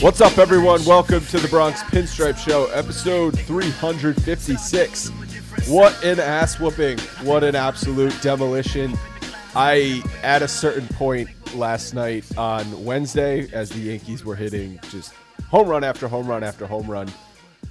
[0.00, 0.84] What's up, everyone?
[0.84, 5.08] Welcome to the Bronx Pinstripe Show, episode 356.
[5.68, 7.00] What an ass whooping.
[7.24, 8.96] What an absolute demolition.
[9.56, 15.14] I, at a certain point last night on Wednesday, as the Yankees were hitting just
[15.48, 17.10] home run after home run after home run,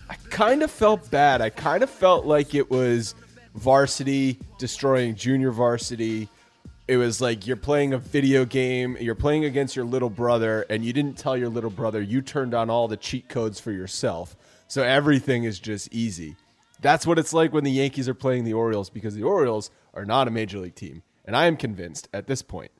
[0.09, 1.41] I kind of felt bad.
[1.41, 3.15] I kind of felt like it was
[3.55, 6.27] varsity destroying junior varsity.
[6.87, 10.85] It was like you're playing a video game, you're playing against your little brother, and
[10.85, 14.37] you didn't tell your little brother you turned on all the cheat codes for yourself.
[14.69, 16.37] So everything is just easy.
[16.79, 20.05] That's what it's like when the Yankees are playing the Orioles because the Orioles are
[20.05, 21.03] not a major league team.
[21.25, 22.71] And I am convinced at this point,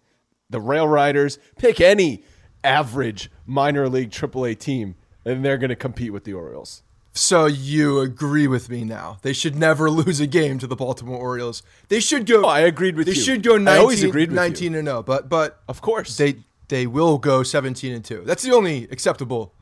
[0.50, 2.24] the Rail Riders pick any
[2.64, 4.96] average minor league AAA team,
[5.26, 6.84] and they're going to compete with the Orioles.
[7.18, 9.18] So you agree with me now?
[9.22, 11.64] They should never lose a game to the Baltimore Orioles.
[11.90, 12.46] They should go.
[12.46, 13.22] Oh, I agreed with they you.
[13.22, 14.80] should go 19, I always agreed with 19 you.
[14.80, 16.16] and 0, but but Of course.
[16.18, 16.36] they
[16.68, 18.24] they will go 17 and 2.
[18.26, 19.54] That's the only acceptable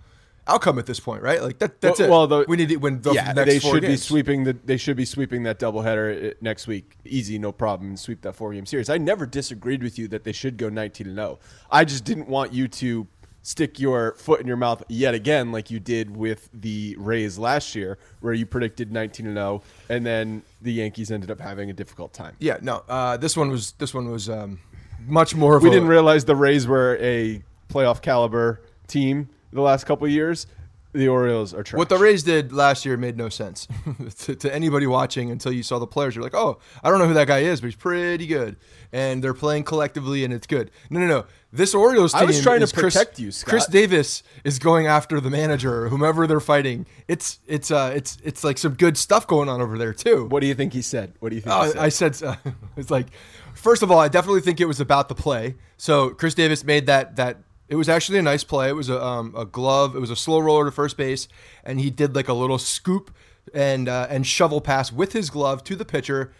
[0.48, 1.42] outcome at this point, right?
[1.42, 2.12] Like that that's Well- it.
[2.12, 4.54] well, the- we need to win the yeah, next they four should be sweeping the.
[4.54, 6.98] They should be sweeping that doubleheader uh, next week.
[7.06, 7.98] Easy, no problem.
[7.98, 8.90] Sweep that four game series.
[8.90, 11.40] I never disagreed with you that they should go 19 and 0.
[11.72, 13.08] I just didn't want you to
[13.45, 17.75] stick your foot in your mouth yet again, like you did with the Rays last
[17.75, 21.73] year, where you predicted 19 and 0, and then the Yankees ended up having a
[21.73, 22.35] difficult time.
[22.39, 22.83] Yeah, no.
[22.89, 24.59] Uh, this one was this one was um,
[25.06, 29.62] much more of We a, didn't realize the Rays were a playoff caliber team the
[29.62, 30.47] last couple of years.
[30.94, 31.77] The Orioles are trash.
[31.77, 33.67] What the Rays did last year made no sense
[34.19, 36.16] to, to anybody watching until you saw the players.
[36.16, 38.56] You're like, oh, I don't know who that guy is, but he's pretty good,
[38.94, 40.72] and they're playing collectively, and it's good.
[40.89, 41.25] No, no, no.
[41.56, 42.22] This Orioles team.
[42.22, 43.50] I was trying to is Chris- protect you, Scott.
[43.50, 46.86] Chris Davis is going after the manager, whomever they're fighting.
[47.08, 50.25] It's it's uh it's it's like some good stuff going on over there too.
[50.25, 51.13] What do you think he said?
[51.19, 51.54] What do you think?
[51.54, 51.78] he Oh, said?
[51.78, 52.36] I said uh,
[52.78, 53.07] it's like
[53.54, 55.56] first of all, I definitely think it was about the play.
[55.78, 57.38] So Chris Davis made that that
[57.68, 58.69] it was actually a nice play.
[58.69, 59.96] It was a um, a glove.
[59.96, 61.28] It was a slow roller to first base,
[61.63, 63.12] and he did like a little scoop
[63.54, 66.34] and uh, and shovel pass with his glove to the pitcher.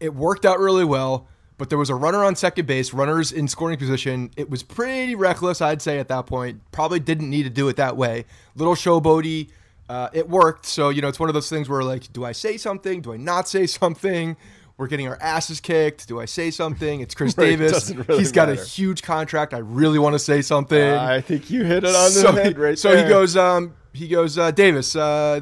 [0.00, 1.28] It worked out really well.
[1.62, 4.32] But there was a runner on second base, runners in scoring position.
[4.36, 6.60] It was pretty reckless, I'd say, at that point.
[6.72, 8.24] Probably didn't need to do it that way.
[8.56, 9.48] Little showboaty.
[9.88, 10.66] Uh, it worked.
[10.66, 13.00] So, you know, it's one of those things where, like, do I say something?
[13.00, 14.36] Do I not say something?
[14.76, 16.08] We're getting our asses kicked.
[16.08, 16.98] Do I say something?
[17.00, 17.92] It's Chris Right, Davis.
[17.92, 18.60] really He's got matter.
[18.60, 19.54] a huge contract.
[19.54, 20.82] I really want to say something.
[20.82, 23.04] I think you hit it on the so head he, right so there.
[23.04, 25.38] he goes, um, he goes, uh, Davis, uh,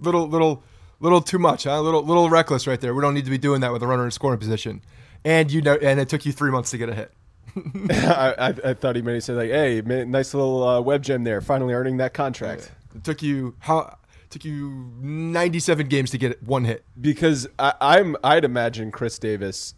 [0.00, 0.62] little, little,
[1.00, 1.80] little too much, huh?
[1.80, 2.94] Little, little reckless right there.
[2.94, 4.82] We don't need to be doing that with a runner in scoring position.
[5.24, 7.12] And you know, and it took you three months to get a hit.
[7.90, 11.02] I, I, I thought he meant to say like, "Hey, man, nice little uh, web
[11.02, 13.98] gem there, finally earning that contract." It took you how?
[14.30, 16.84] Took you 97 games to get one hit.
[16.98, 19.74] Because I, I'm, I'd imagine Chris Davis.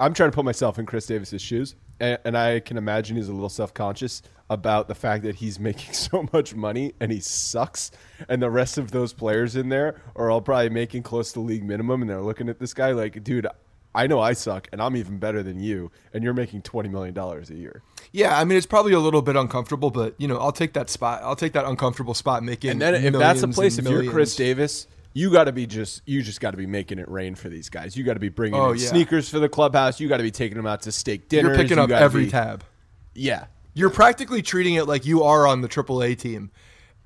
[0.00, 3.28] I'm trying to put myself in Chris Davis's shoes, and, and I can imagine he's
[3.28, 4.20] a little self conscious
[4.50, 7.92] about the fact that he's making so much money and he sucks,
[8.28, 11.64] and the rest of those players in there are all probably making close to league
[11.64, 13.46] minimum, and they're looking at this guy like, dude.
[13.94, 17.14] I know I suck, and I'm even better than you, and you're making twenty million
[17.14, 17.82] dollars a year.
[18.12, 20.90] Yeah, I mean it's probably a little bit uncomfortable, but you know I'll take that
[20.90, 21.22] spot.
[21.22, 22.70] I'll take that uncomfortable spot, making.
[22.72, 24.34] And then if that's a place, if you're Chris.
[24.36, 27.48] Davis, you got to be just you just got to be making it rain for
[27.48, 27.96] these guys.
[27.96, 28.88] You got to be bringing Oh, yeah.
[28.88, 30.00] sneakers for the clubhouse.
[30.00, 31.50] You got to be taking them out to steak dinners.
[31.50, 32.64] you're picking You up every be- tab.
[33.14, 36.50] Yeah, You're practically treating it like you are on the AAA team,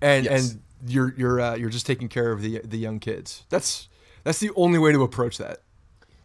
[0.01, 0.53] and Yes.
[0.53, 3.45] and you're you're uh, you're just taking care of the the young kids.
[3.51, 3.89] That's
[4.25, 5.61] that's the only way to approach that.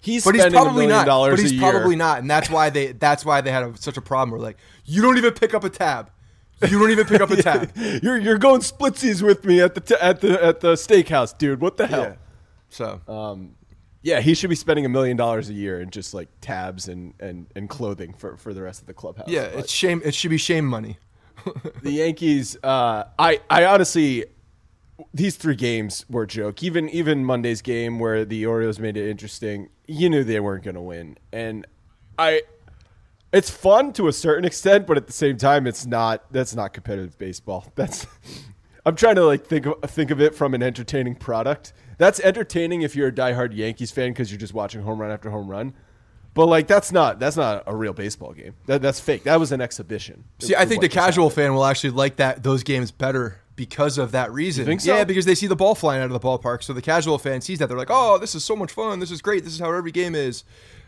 [0.04, 1.06] He's But he's probably a not.
[1.06, 3.98] dollars But he's probably not, and that's why they that's why they had a, such
[3.98, 4.32] a problem.
[4.32, 6.12] We're like, you don't even pick up a tab.
[6.70, 7.72] You don't even pick up a tab.
[7.76, 11.60] You're you're going splitsies with me at the t- at the at the steakhouse, dude.
[11.62, 12.02] What the hell?
[12.04, 12.16] Yeah.
[12.70, 13.56] So Um,
[14.02, 17.14] yeah, he should be spending a million dollars a year in just like tabs and,
[17.22, 19.30] and, and clothing for, for the rest of the clubhouse.
[19.30, 20.02] yeah, But- it's shame.
[20.04, 20.98] It should be shame money.
[21.82, 22.58] the Yankees.
[22.64, 24.26] Uh, I I honestly,
[25.14, 26.62] these three games were a joke.
[26.64, 30.76] Even even Monday's game where the Orioles made it interesting, you knew they weren't going
[30.76, 31.66] to win, and
[32.18, 32.42] I.
[33.32, 36.32] It's fun to a certain extent, but at the same time, it's not.
[36.32, 37.72] That's not competitive baseball.
[37.76, 38.06] That's.
[38.86, 41.74] I'm trying to like think of, think of it from an entertaining product.
[41.98, 45.30] That's entertaining if you're a diehard Yankees fan because you're just watching home run after
[45.30, 45.74] home run.
[46.34, 48.56] But like that's not that's not a real baseball game.
[48.66, 49.24] That, that's fake.
[49.24, 50.24] That was an exhibition.
[50.40, 51.46] See, I think the casual happened.
[51.46, 54.66] fan will actually like that those games better because of that reason.
[54.66, 54.96] think so?
[54.96, 56.64] Yeah, because they see the ball flying out of the ballpark.
[56.64, 59.00] So the casual fan sees that they're like, "Oh, this is so much fun.
[59.00, 59.44] This is great.
[59.44, 60.44] This is how every game is."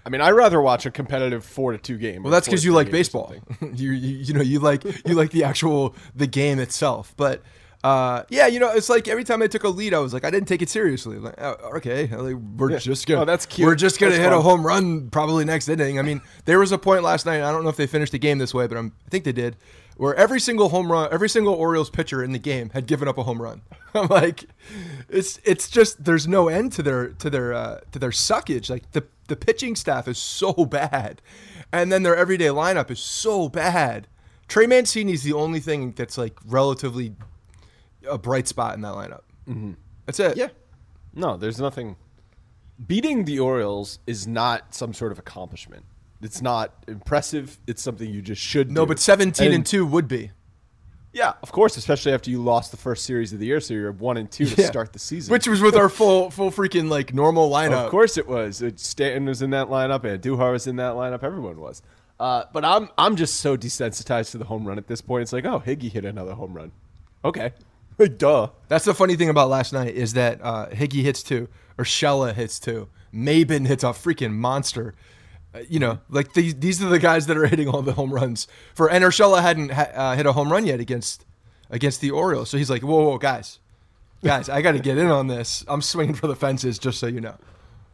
[0.06, 2.22] I mean, I'd rather watch a competitive four to two game.
[2.24, 3.34] Well, that's because you like baseball.
[3.62, 7.14] you, you you know you like you like the actual the game itself.
[7.18, 7.42] But
[7.84, 10.24] uh, yeah, you know it's like every time I took a lead, I was like,
[10.24, 11.18] I didn't take it seriously.
[11.18, 12.78] Like, oh, okay, like, we're Yeah.
[12.78, 13.66] just gonna Oh, that's cute.
[13.68, 15.98] we're just gonna That's hit a home run probably next inning.
[16.00, 17.42] I mean, there was a point last night.
[17.42, 19.32] I don't know if they finished the game this way, but I'm, I think they
[19.34, 19.56] did.
[19.98, 23.18] Where every single home run, every single Orioles pitcher in the game had given up
[23.18, 23.62] a home run.
[23.94, 24.46] I'm like,
[25.08, 28.70] it's it's just there's no end to their to their uh, to their suckage.
[28.70, 31.22] Like the the pitching staff is so bad,
[31.72, 34.08] and then their everyday lineup is so bad.
[34.48, 37.16] Trey Mancini's the only thing that's like relatively
[38.08, 39.22] a bright spot in that lineup.
[39.48, 39.74] Mm-hmm.
[40.06, 40.38] That's it.
[40.38, 40.50] Yeah.
[41.14, 41.96] No, there's nothing.
[42.86, 45.86] Beating the Orioles is not some sort of accomplishment.
[46.26, 47.58] It's not impressive.
[47.68, 48.90] It's something you just should No, do.
[48.90, 50.32] but 17 and, 2 would be.
[51.14, 53.94] Yeah, of course, especially after you lost the first series of the year, so you're
[53.94, 54.68] one and two to Yeah.
[54.68, 55.32] start the season.
[55.32, 57.86] Which was with our full full freaking like normal lineup.
[57.86, 58.62] Of course it was.
[58.62, 61.24] It, Stanton was in that lineup, and Duhar was in that lineup.
[61.24, 61.82] Everyone was.
[62.20, 65.22] Uh, but I'm I'm just so desensitized to the home run at this point.
[65.22, 66.74] It's like, oh, Higgy hit another home run.
[67.24, 67.54] Okay,
[68.18, 68.50] duh.
[68.68, 71.48] That's the funny thing about last night is that uh, Higgy hits two,
[71.78, 74.94] or Shella hits two, Maybin hits a freaking monster.
[75.56, 78.14] Uh, you know, like these these are the guys that are hitting all the home
[78.14, 78.90] runs for.
[78.92, 81.26] And Urshela hadn't ha- uh, hit a home run yet against
[81.70, 83.60] against the Orioles, so he's like, whoa, whoa, guys,
[84.24, 85.64] guys, I got to get in on this.
[85.68, 87.38] I'm swinging for the fences, just so you know.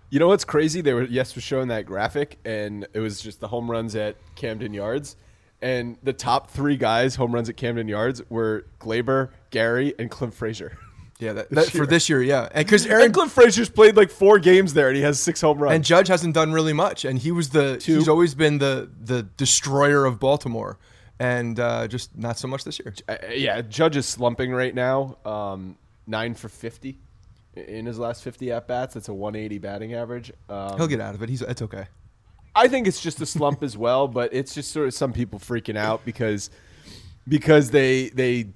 [0.09, 0.81] You know what's crazy?
[0.81, 4.17] They were yes was showing that graphic, and it was just the home runs at
[4.35, 5.15] Camden Yards,
[5.61, 10.33] and the top three guys home runs at Camden Yards were Gleyber, Gary, and Clint
[10.33, 10.77] Frazier.
[11.21, 14.09] Yeah, that, that, for this year, yeah, and because And Aaron Clint Frazier's played like
[14.09, 15.75] four games there, and he has six home runs.
[15.75, 17.99] and Judge hasn't done really much, and he was the Two.
[17.99, 20.79] he's always been the the destroyer of Baltimore,
[21.19, 22.95] and uh, just not so much this year.
[23.07, 25.15] Uh, yeah, Judge is slumping right now.
[25.23, 26.97] Um, nine for fifty
[27.53, 28.95] in his last fifty at bats.
[28.95, 30.31] That's a one eighty batting average.
[30.49, 31.29] Um, He'll get out of it.
[31.29, 31.85] He's it's okay.
[32.55, 35.37] I think it's just a slump as well, but it's just sort of some people
[35.37, 36.49] freaking out because
[37.27, 38.47] because they they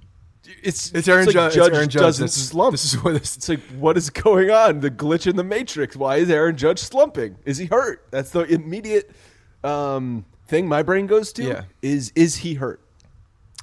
[0.64, 1.54] it's It's Aaron like Judge.
[1.56, 2.02] Judge it's Aaron Judge.
[2.02, 2.72] doesn't This is, slump.
[2.72, 3.36] this is what this.
[3.38, 4.80] it's like what is going on?
[4.80, 5.96] The glitch in the matrix.
[5.96, 7.38] Why is Aaron Judge slumping?
[7.46, 8.06] Is he hurt?
[8.12, 9.12] That's the immediate
[9.64, 11.44] um, thing my brain goes to.
[11.44, 11.64] Yeah.
[11.82, 12.82] Is is he hurt?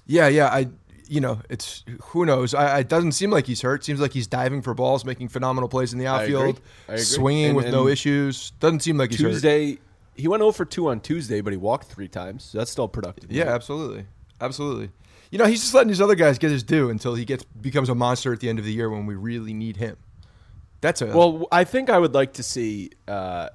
[0.06, 0.46] Yeah, yeah.
[0.48, 0.68] I,
[1.08, 2.54] you know, it's who knows.
[2.54, 3.84] I, it doesn't seem like he's hurt.
[3.84, 6.34] Seems like he's diving for balls, making phenomenal plays in the I agree.
[6.36, 7.04] outfield, I agree.
[7.04, 8.50] swinging And- with no issues.
[8.60, 9.30] Doesn't seem like he's hurt.
[9.30, 9.78] Tuesday,
[10.14, 12.44] he went 0 for 2 on Tuesday, but he walked three times.
[12.44, 13.30] So that's still productive.
[13.30, 14.06] Yeah, absolutely,
[14.42, 14.90] absolutely.
[15.30, 17.88] You know, he's just letting these other guys get his due until he gets becomes
[17.88, 19.96] a monster at the end of the year when we really need him.
[20.82, 22.90] That's a Well, I think I would like to see.
[23.08, 23.48] Uh,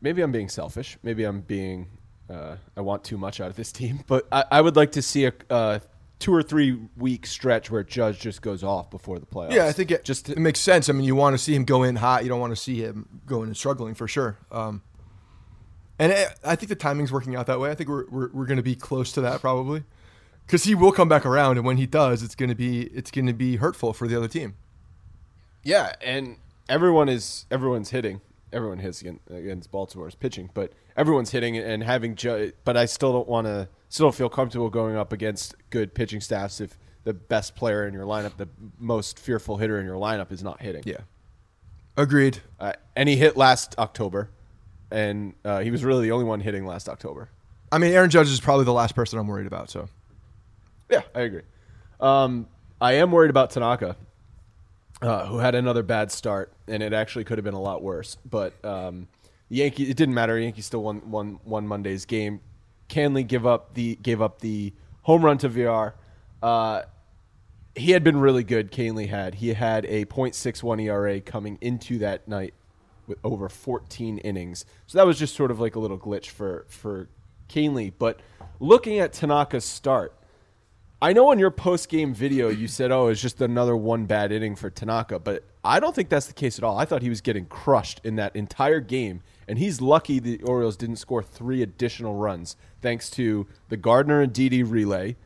[0.00, 0.98] maybe I'm being selfish.
[1.02, 1.88] Maybe I'm being.
[2.30, 5.02] Uh, I want too much out of this team, but I, I would like to
[5.02, 5.78] see a, uh,
[6.18, 9.52] two or three week stretch where Judge just goes off before the playoffs.
[9.52, 10.88] Yeah, I think it just it makes sense.
[10.88, 12.22] I mean, you want to see him go in hot.
[12.22, 14.38] You don't want to see him going and struggling for sure.
[14.50, 14.82] Um,
[15.98, 17.70] and I I think the timing's working out that way.
[17.70, 19.84] I think we're we're, we're going to be close to that probably,
[20.46, 23.10] because he will come back around, and when he does, it's going to be it's
[23.10, 24.54] going to be hurtful for the other team.
[25.62, 26.36] Yeah, and
[26.68, 28.20] everyone is everyone's hitting.
[28.52, 32.14] Everyone hits against, against Baltimore's pitching, but everyone's hitting and having.
[32.14, 33.68] Ju- but I still don't want to.
[33.88, 37.94] Still don't feel comfortable going up against good pitching staffs if the best player in
[37.94, 38.48] your lineup, the
[38.78, 40.82] most fearful hitter in your lineup, is not hitting.
[40.84, 41.00] Yeah,
[41.96, 42.38] agreed.
[42.58, 44.30] Uh, and he hit last October,
[44.90, 47.30] and uh, he was really the only one hitting last October.
[47.72, 49.70] I mean, Aaron Judge is probably the last person I'm worried about.
[49.70, 49.88] So
[50.90, 51.42] Yeah, I agree.
[52.00, 52.48] Um,
[52.80, 53.96] I am worried about Tanaka,
[55.02, 58.16] uh, who had another bad start, and it actually could have been a lot worse.
[58.28, 59.08] But um,
[59.48, 60.38] Yankee, it didn't matter.
[60.38, 62.40] Yankees still won, won, won Monday's game.
[62.88, 65.94] Kahnle give up the gave up the home run to VR.
[66.42, 66.82] Uh,
[67.74, 68.70] he had been really good.
[68.70, 72.54] Kahnle had he had a .61 ERA coming into that night
[73.06, 74.64] with over 14 innings.
[74.86, 77.08] So that was just sort of like a little glitch for for
[77.48, 77.92] Kahnle.
[77.98, 78.20] But
[78.60, 80.14] looking at Tanaka's start,
[81.00, 84.32] I know in your post game video you said, "Oh, it's just another one bad
[84.32, 86.78] inning for Tanaka," but I don't think that's the case at all.
[86.78, 90.76] I thought he was getting crushed in that entire game, and he's lucky the Orioles
[90.76, 95.16] didn't score three additional runs thanks to the Gardner and Didi relay,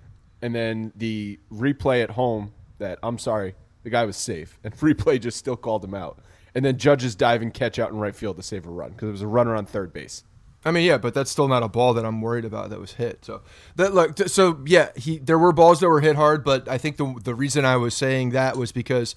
[0.42, 2.52] and then the replay at home.
[2.78, 6.18] That I'm sorry, the guy was safe, and replay just still called him out,
[6.52, 9.12] and then Judge's diving catch out in right field to save a run because it
[9.12, 10.24] was a runner on third base.
[10.64, 12.94] I mean, yeah, but that's still not a ball that I'm worried about that was
[12.94, 13.24] hit.
[13.24, 13.40] So
[13.76, 16.98] that look, so yeah, he there were balls that were hit hard, but I think
[16.98, 19.14] the the reason I was saying that was because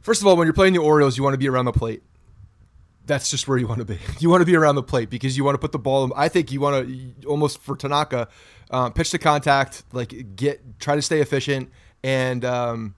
[0.00, 2.02] first of all, when you're playing the Orioles, you want to be around the plate.
[3.06, 3.98] That's just where you want to be.
[4.20, 6.12] You want to be around the plate because you want to put the ball.
[6.14, 8.28] I think you want to almost for Tanaka,
[8.70, 11.70] uh, pitch the contact, like get try to stay efficient
[12.04, 12.94] and um,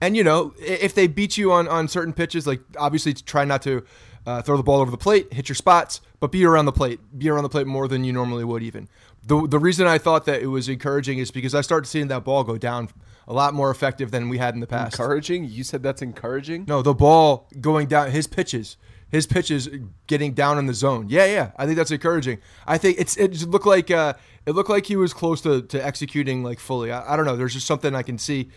[0.00, 3.62] and you know if they beat you on on certain pitches, like obviously try not
[3.62, 3.84] to
[4.26, 7.00] uh, throw the ball over the plate, hit your spots, but be around the plate,
[7.16, 8.62] be around the plate more than you normally would.
[8.62, 8.88] Even
[9.24, 12.24] the the reason I thought that it was encouraging is because I started seeing that
[12.24, 12.88] ball go down
[13.28, 14.98] a lot more effective than we had in the past.
[14.98, 15.44] Encouraging?
[15.44, 16.64] You said that's encouraging.
[16.68, 18.76] No, the ball going down, his pitches,
[19.08, 19.68] his pitches
[20.06, 21.06] getting down in the zone.
[21.08, 22.38] Yeah, yeah, I think that's encouraging.
[22.66, 24.14] I think it's it looked like uh,
[24.46, 26.92] it looked like he was close to, to executing like fully.
[26.92, 27.36] I, I don't know.
[27.36, 28.50] There's just something I can see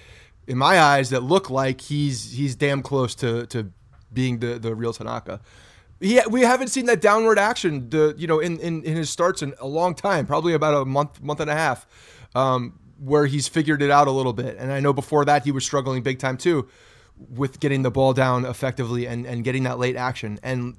[0.49, 3.71] in my eyes that look like he's he's damn close to to
[4.11, 5.39] being the the real Tanaka.
[6.01, 9.41] Yeah, we haven't seen that downward action, the you know, in, in, in his starts
[9.41, 11.85] in a long time, probably about a month month and a half,
[12.35, 14.57] um, where he's figured it out a little bit.
[14.57, 16.67] And I know before that he was struggling big time too,
[17.17, 20.39] with getting the ball down effectively and, and getting that late action.
[20.41, 20.77] And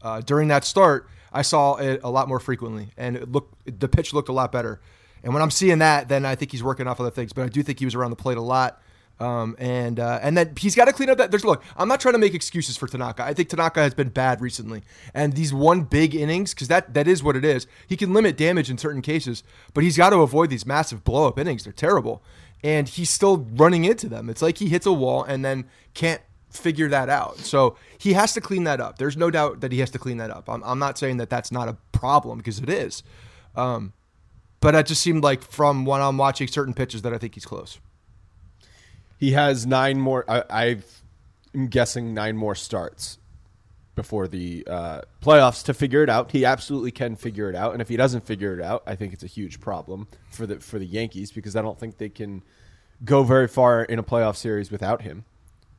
[0.00, 3.88] uh, during that start, I saw it a lot more frequently, and it looked the
[3.88, 4.80] pitch looked a lot better.
[5.22, 7.32] And when I'm seeing that, then I think he's working off other things.
[7.32, 8.82] But I do think he was around the plate a lot.
[9.20, 11.30] Um, and uh, and then he's got to clean up that.
[11.30, 11.62] There's look.
[11.76, 13.22] I'm not trying to make excuses for Tanaka.
[13.22, 14.82] I think Tanaka has been bad recently,
[15.14, 17.66] and these one big innings because that that is what it is.
[17.86, 21.28] He can limit damage in certain cases, but he's got to avoid these massive blow
[21.28, 21.64] up innings.
[21.64, 22.22] They're terrible,
[22.64, 24.28] and he's still running into them.
[24.28, 27.38] It's like he hits a wall and then can't figure that out.
[27.38, 28.98] So he has to clean that up.
[28.98, 30.48] There's no doubt that he has to clean that up.
[30.48, 33.02] I'm, I'm not saying that that's not a problem because it is.
[33.56, 33.92] Um,
[34.60, 37.44] but it just seemed like from when I'm watching certain pitches that I think he's
[37.44, 37.78] close.
[39.22, 40.24] He has nine more.
[40.28, 40.78] I,
[41.54, 43.18] I'm guessing nine more starts
[43.94, 46.32] before the uh, playoffs to figure it out.
[46.32, 49.12] He absolutely can figure it out, and if he doesn't figure it out, I think
[49.12, 52.42] it's a huge problem for the for the Yankees because I don't think they can
[53.04, 55.24] go very far in a playoff series without him.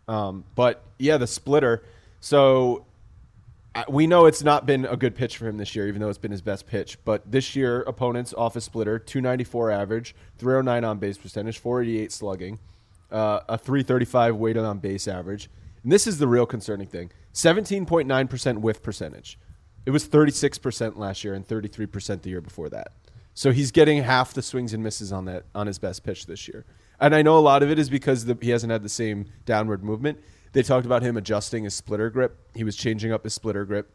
[0.07, 1.83] Um, but yeah, the splitter.
[2.21, 2.85] So
[3.89, 6.17] we know it's not been a good pitch for him this year, even though it's
[6.17, 6.97] been his best pitch.
[7.03, 12.59] But this year, opponents off a splitter, 294 average, 309 on base percentage, 488 slugging,
[13.13, 15.49] uh, a 335 weighted on base average.
[15.83, 19.39] And this is the real concerning thing 17.9% whiff percentage.
[19.85, 22.93] It was 36% last year and 33% the year before that.
[23.33, 26.47] So he's getting half the swings and misses on that on his best pitch this
[26.47, 26.65] year.
[26.99, 29.25] And I know a lot of it is because the, he hasn't had the same
[29.45, 30.19] downward movement.
[30.53, 32.37] They talked about him adjusting his splitter grip.
[32.55, 33.91] He was changing up his splitter grip.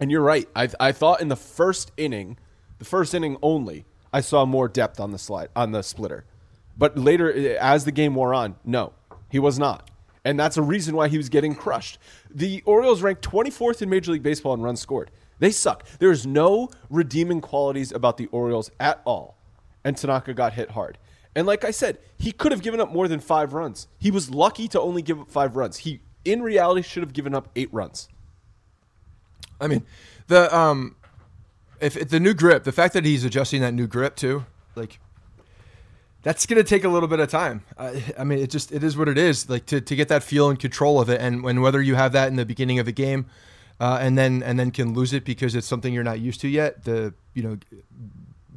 [0.00, 0.48] And you're right.
[0.54, 2.38] I, I thought in the first inning,
[2.78, 6.26] the first inning only, I saw more depth on the slide on the splitter.
[6.76, 8.92] But later, as the game wore on, no,
[9.30, 9.90] he was not.
[10.24, 11.98] And that's a reason why he was getting crushed.
[12.34, 15.10] The Orioles ranked 24th in Major League Baseball in runs scored.
[15.38, 15.86] They suck.
[15.98, 19.36] There's no redeeming qualities about the Orioles at all.
[19.84, 20.98] And Tanaka got hit hard.
[21.36, 23.88] And like I said, he could have given up more than five runs.
[23.98, 25.78] He was lucky to only give up five runs.
[25.78, 28.08] He, in reality, should have given up eight runs.
[29.60, 29.84] I mean,
[30.28, 30.96] the um,
[31.80, 34.98] if, if the new grip, the fact that he's adjusting that new grip too, like
[36.26, 37.62] that's going to take a little bit of time.
[37.78, 39.48] I, I mean, it just it is what it is.
[39.48, 42.10] Like to, to get that feel and control of it, and when whether you have
[42.14, 43.26] that in the beginning of the game,
[43.78, 46.48] uh, and then and then can lose it because it's something you're not used to
[46.48, 46.82] yet.
[46.82, 47.58] The you know,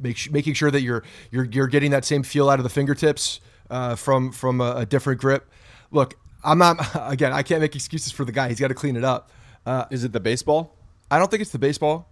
[0.02, 3.38] make, making sure that you're you're you're getting that same feel out of the fingertips
[3.70, 5.48] uh, from from a, a different grip.
[5.92, 7.32] Look, I'm not again.
[7.32, 8.48] I can't make excuses for the guy.
[8.48, 9.30] He's got to clean it up.
[9.64, 10.74] Uh, Is it the baseball?
[11.08, 12.08] I don't think it's the baseball.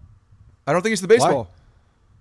[0.68, 1.50] I don't think it's the baseball.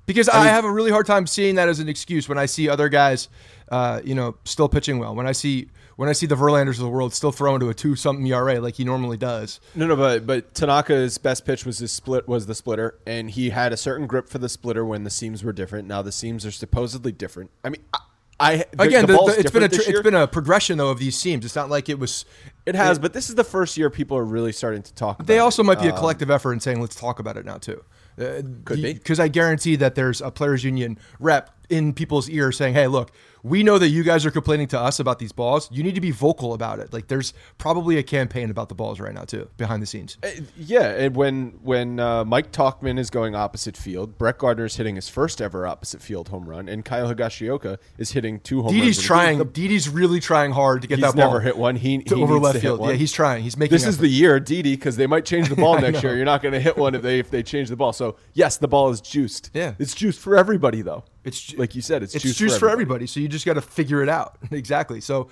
[0.07, 2.47] Because I, mean- have a really hard time seeing that as an excuse when I
[2.47, 3.29] see other guys,
[3.69, 5.13] uh, you know, still pitching well.
[5.13, 7.73] When I see when I see the Verlanders of the world still throwing to a
[7.73, 9.59] two something ERA like he normally does.
[9.75, 13.49] No, no, but but Tanaka's best pitch was his split was the splitter, and he
[13.49, 15.87] had a certain grip for the splitter when the seams were different.
[15.87, 17.49] Now the seams are supposedly different.
[17.65, 17.99] I mean, I,
[18.39, 20.99] I the- Again, the the, it's been a tr- it's been a progression though of
[20.99, 21.43] these seams.
[21.43, 22.23] It's not like it was.
[22.65, 25.17] It has, but this is the first year people are really starting to talk.
[25.17, 25.39] about They it.
[25.39, 27.83] also might be a collective effort in saying let's talk about it now too.
[28.19, 28.93] Uh, Could be.
[28.93, 33.11] because I guarantee that there's a players union rep in people's ear saying, "Hey, look,
[33.43, 35.69] we know that you guys are complaining to us about these balls.
[35.71, 38.99] You need to be vocal about it." Like there's probably a campaign about the balls
[38.99, 40.17] right now too behind the scenes.
[40.23, 44.75] Uh, Yeah, and when when uh, Mike Tauchman is going opposite field, Brett Gardner is
[44.75, 48.71] hitting his first ever opposite field home run, and Kyle Higashioka is hitting two home
[48.71, 48.81] runs.
[48.81, 49.05] Didi's game.
[49.07, 49.37] trying.
[49.39, 51.27] The- Didi's really trying hard to get that ball.
[51.27, 51.75] never hit one.
[51.75, 52.79] He, to he over needs left to hit field.
[52.79, 52.89] one.
[52.91, 53.43] Yeah, he's trying.
[53.43, 53.73] He's making.
[53.75, 56.15] This is the year, Didi, because they might change the ball next year.
[56.15, 57.93] You're not going to hit one if they if they change the ball.
[57.93, 59.51] So yes, the ball is juiced.
[59.53, 59.73] Yeah.
[59.79, 61.03] it's juiced for everybody though.
[61.27, 63.05] It's like you said, it's, it's juiced, juice for everybody.
[63.05, 65.01] So you just got to figure it out exactly.
[65.01, 65.29] So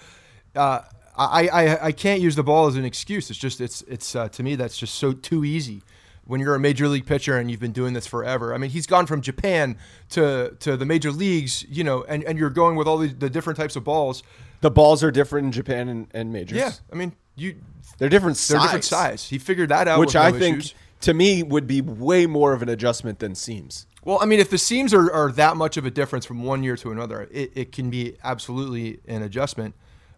[0.56, 0.82] uh,
[1.18, 3.30] I, I I can't use the ball as an excuse.
[3.30, 5.82] It's just it's it's uh, to me that's just so too easy.
[6.26, 8.88] When you're a major league pitcher and you've been doing this forever, I mean, he's
[8.88, 9.78] gone from Japan
[10.10, 13.30] to to the major leagues, you know, and, and you're going with all the, the
[13.30, 14.24] different types of balls.
[14.62, 16.58] The balls are different in Japan and, and majors.
[16.58, 17.56] Yeah, I mean, you
[18.00, 18.64] they're different they're size.
[18.64, 19.30] different size.
[19.30, 20.74] He figured that out, which no I think issues.
[21.02, 23.88] To me would be way more of an adjustment than seams.
[24.04, 26.64] Well, I mean, if the seams are, are that much of a difference from one
[26.64, 29.74] year to another, it, it can be absolutely an adjustment.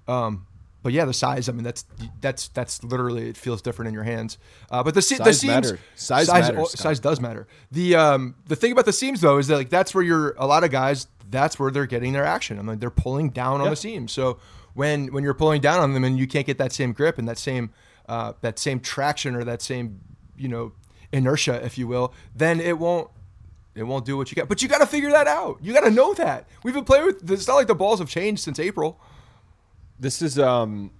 [0.08, 0.46] Um,
[0.84, 1.50] but yeah, the size.
[1.50, 1.86] I mean, that's
[2.22, 4.38] that's that's literally it feels different in your hands.
[4.70, 5.80] Uh, but the se- the Size seams matter.
[5.96, 7.48] Size size, matters, size does matter.
[7.72, 10.46] The um, the thing about the seams though is that like that's where you're a
[10.46, 11.08] lot of guys.
[11.30, 12.58] That's where they're getting their action.
[12.58, 14.14] I mean, they're pulling down on the seams.
[14.14, 14.40] So
[14.76, 17.28] when when you're pulling down on them and you can't get that same grip and
[17.28, 17.72] that same
[18.08, 20.00] uh, that same traction or that same
[20.38, 20.74] you know
[21.12, 23.10] inertia, if you will, then it won't
[23.76, 24.50] it won't do what you got.
[24.50, 25.60] But you got to figure that out.
[25.62, 26.48] You got to know that.
[26.64, 27.32] We've been playing with.
[27.32, 29.00] It's not like the balls have changed since April.
[30.00, 30.92] This is um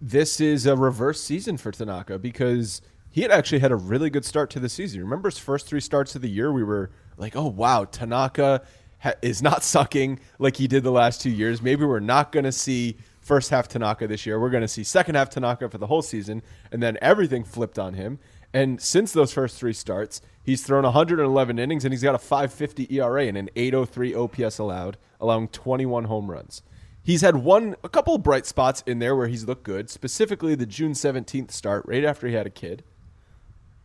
[0.00, 4.24] this is a reverse season for Tanaka because he had actually had a really good
[4.24, 5.00] start to the season.
[5.00, 6.52] Remember his first three starts of the year?
[6.52, 8.62] We were like, oh wow, Tanaka
[9.00, 11.62] ha- is not sucking like he did the last two years.
[11.62, 14.38] Maybe we're not going to see first half Tanaka this year.
[14.38, 17.78] We're going to see second half Tanaka for the whole season, and then everything flipped
[17.78, 18.18] on him.
[18.52, 22.94] And since those first three starts, he's thrown 111 innings and he's got a 550
[22.94, 26.62] ERA and an 803 OPS allowed, allowing 21 home runs.
[27.02, 30.54] He's had one, a couple of bright spots in there where he's looked good, specifically
[30.54, 32.84] the June 17th start, right after he had a kid,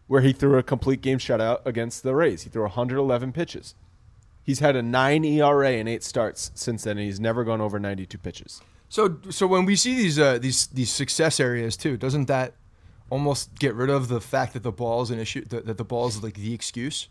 [0.06, 2.44] where he threw a complete game shutout against the Rays.
[2.44, 3.74] He threw 111 pitches.
[4.44, 7.80] He's had a 9 ERA in eight starts since then, and he's never gone over
[7.80, 8.62] 92 pitches.
[8.90, 12.54] So so when we see these uh, these these success areas too, doesn't that
[13.10, 15.46] almost get rid of the fact that the ball is an issue?
[15.46, 17.10] That, that the ball is like the excuse.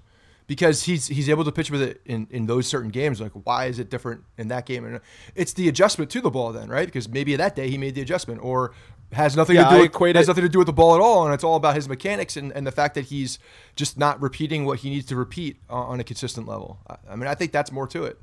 [0.48, 3.20] Because he's he's able to pitch with it in, in those certain games.
[3.20, 4.84] Like, why is it different in that game?
[4.84, 5.00] And
[5.34, 6.86] it's the adjustment to the ball, then, right?
[6.86, 8.72] Because maybe that day he made the adjustment, or
[9.10, 11.00] has nothing Yeah, to do I with, has nothing to do with the ball at
[11.00, 13.40] all, and it's all about his mechanics and, and the fact that he's
[13.74, 16.78] just not repeating what he needs to repeat on, on a consistent level.
[16.88, 18.20] I, I mean, I think that's more to it.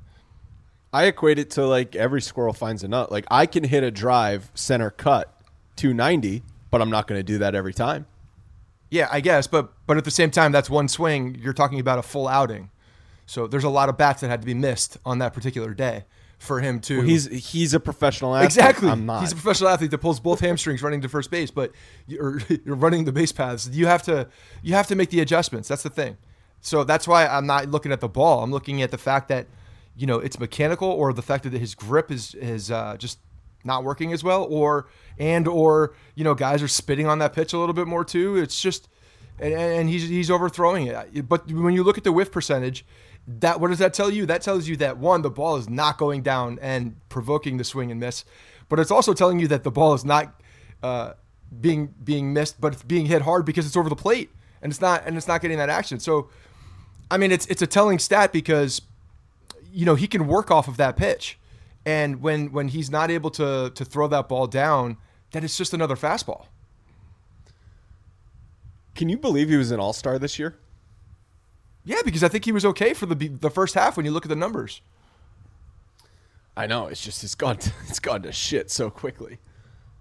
[0.94, 3.12] I equate it to like every squirrel finds a nut.
[3.12, 5.36] Like I can hit a drive center cut
[5.78, 8.06] 290, but I'm not going to do that every time.
[8.92, 11.36] Yeah, I guess, but but at the same time, that's one swing.
[11.42, 12.70] You're talking about a full outing,
[13.26, 16.06] so there's a lot of bats that had to be missed on that particular day
[16.38, 17.02] for him to.
[17.02, 18.52] He's he's a professional athlete.
[18.52, 18.90] exactly.
[18.90, 19.22] I'm not.
[19.22, 21.72] He's a professional athlete that pulls both hamstrings running to first base, but
[22.06, 23.68] you're, you're running the base paths.
[23.74, 24.28] You have to
[24.62, 25.68] you have to make the adjustments.
[25.68, 26.18] That's the thing.
[26.62, 28.44] So that's why I'm not looking at the ball.
[28.44, 29.48] I'm looking at the fact that
[29.96, 33.20] you know it's mechanical, or the fact that his grip is is uh, just
[33.64, 37.54] not working as well, or and or you know guys are spitting on that pitch
[37.54, 38.38] a little bit more too.
[38.38, 38.90] It's just
[39.40, 41.28] and, and he's he's overthrowing it.
[41.28, 42.86] But when you look at the whiff percentage,
[43.28, 44.26] that what does that tell you?
[44.26, 47.92] That tells you that one, the ball is not going down and provoking the swing
[47.92, 48.26] and miss,
[48.70, 50.42] but it's also telling you that the ball is not
[50.82, 51.14] uh,
[51.62, 54.30] being being missed, but it's being hit hard because it's over the plate
[54.62, 56.00] and it's not and it's not getting that action.
[56.00, 56.30] So,
[57.10, 58.82] I mean, it's it's a telling stat because
[59.74, 61.38] you know he can work off of that pitch,
[61.86, 64.98] and when when he's not able to to throw that ball down,
[65.32, 66.46] then it's just another fastball.
[68.96, 70.56] Can you believe he was an All Star this year?
[71.84, 74.26] Yeah, because I think he was okay for the the first half when you look
[74.26, 74.82] at the numbers.
[76.56, 77.58] I know it's just it's gone
[77.88, 79.40] it's gone to shit so quickly.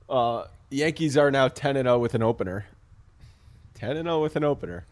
[0.08, 2.66] Uh, Yankees are now ten and zero with an opener.
[3.74, 4.86] Ten and zero with an opener.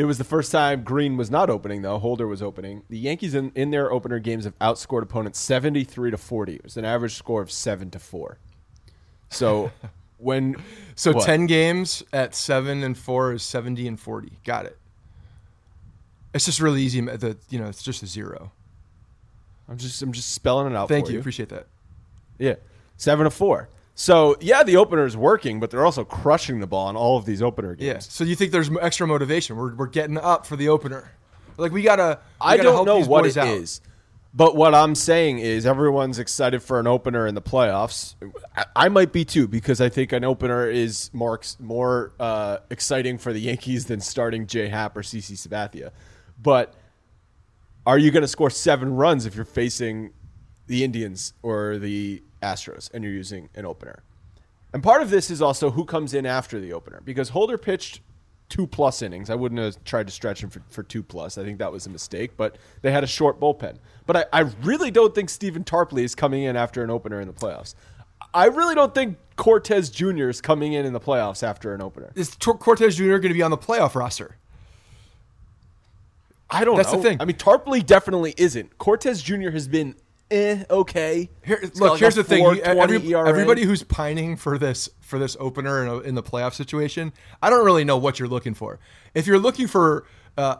[0.00, 1.98] It was the first time Green was not opening though.
[1.98, 2.84] Holder was opening.
[2.88, 6.54] The Yankees in, in their opener games have outscored opponents seventy three to forty.
[6.54, 8.38] It was an average score of seven to four.
[9.28, 9.70] So
[10.16, 10.56] when
[10.94, 11.26] So what?
[11.26, 14.38] ten games at seven and four is seventy and forty.
[14.42, 14.78] Got it.
[16.32, 17.02] It's just really easy.
[17.02, 18.52] The you know it's just a zero.
[19.68, 20.88] I'm just I'm just spelling it out.
[20.88, 21.20] Thank for you.
[21.20, 21.66] Appreciate that.
[22.38, 22.54] Yeah,
[22.96, 23.68] seven to four.
[24.00, 27.26] So yeah, the opener is working, but they're also crushing the ball in all of
[27.26, 27.86] these opener games.
[27.86, 27.98] Yeah.
[27.98, 29.56] So you think there's extra motivation?
[29.56, 31.12] We're, we're getting up for the opener.
[31.58, 32.18] Like we gotta.
[32.40, 33.48] we I gotta don't know what it out.
[33.48, 33.82] is,
[34.32, 38.14] but what I'm saying is everyone's excited for an opener in the playoffs.
[38.56, 43.18] I, I might be too because I think an opener is more more uh, exciting
[43.18, 45.90] for the Yankees than starting J Happ or CC Sabathia.
[46.40, 46.72] But
[47.84, 50.14] are you going to score seven runs if you're facing
[50.68, 54.02] the Indians or the Astros and you're using an opener?
[54.72, 58.00] And part of this is also who comes in after the opener because Holder pitched
[58.48, 59.30] two plus innings.
[59.30, 61.38] I wouldn't have tried to stretch him for, for two plus.
[61.38, 63.78] I think that was a mistake, but they had a short bullpen.
[64.06, 67.28] But I, I really don't think Stephen Tarpley is coming in after an opener in
[67.28, 67.74] the playoffs.
[68.34, 70.28] I really don't think Cortes Jr.
[70.28, 72.12] is coming in in the playoffs after an opener.
[72.14, 73.04] Is Tor- Cortes Jr.
[73.04, 74.36] going to be on the playoff roster?
[76.50, 76.82] I don't know.
[76.82, 77.20] That's the thing.
[77.20, 78.78] I mean, Tarpley definitely isn't.
[78.78, 79.50] Cortes Jr.
[79.50, 79.94] has been
[80.30, 81.30] eh, okay.
[81.44, 82.44] Here, He's look, like here's the thing.
[82.44, 86.54] 4.20 Every- everybody who's pining for this for this opener in, a, in the playoff
[86.54, 87.12] situation,
[87.42, 88.78] I don't really know what you're looking for.
[89.14, 90.56] If you're looking for uh,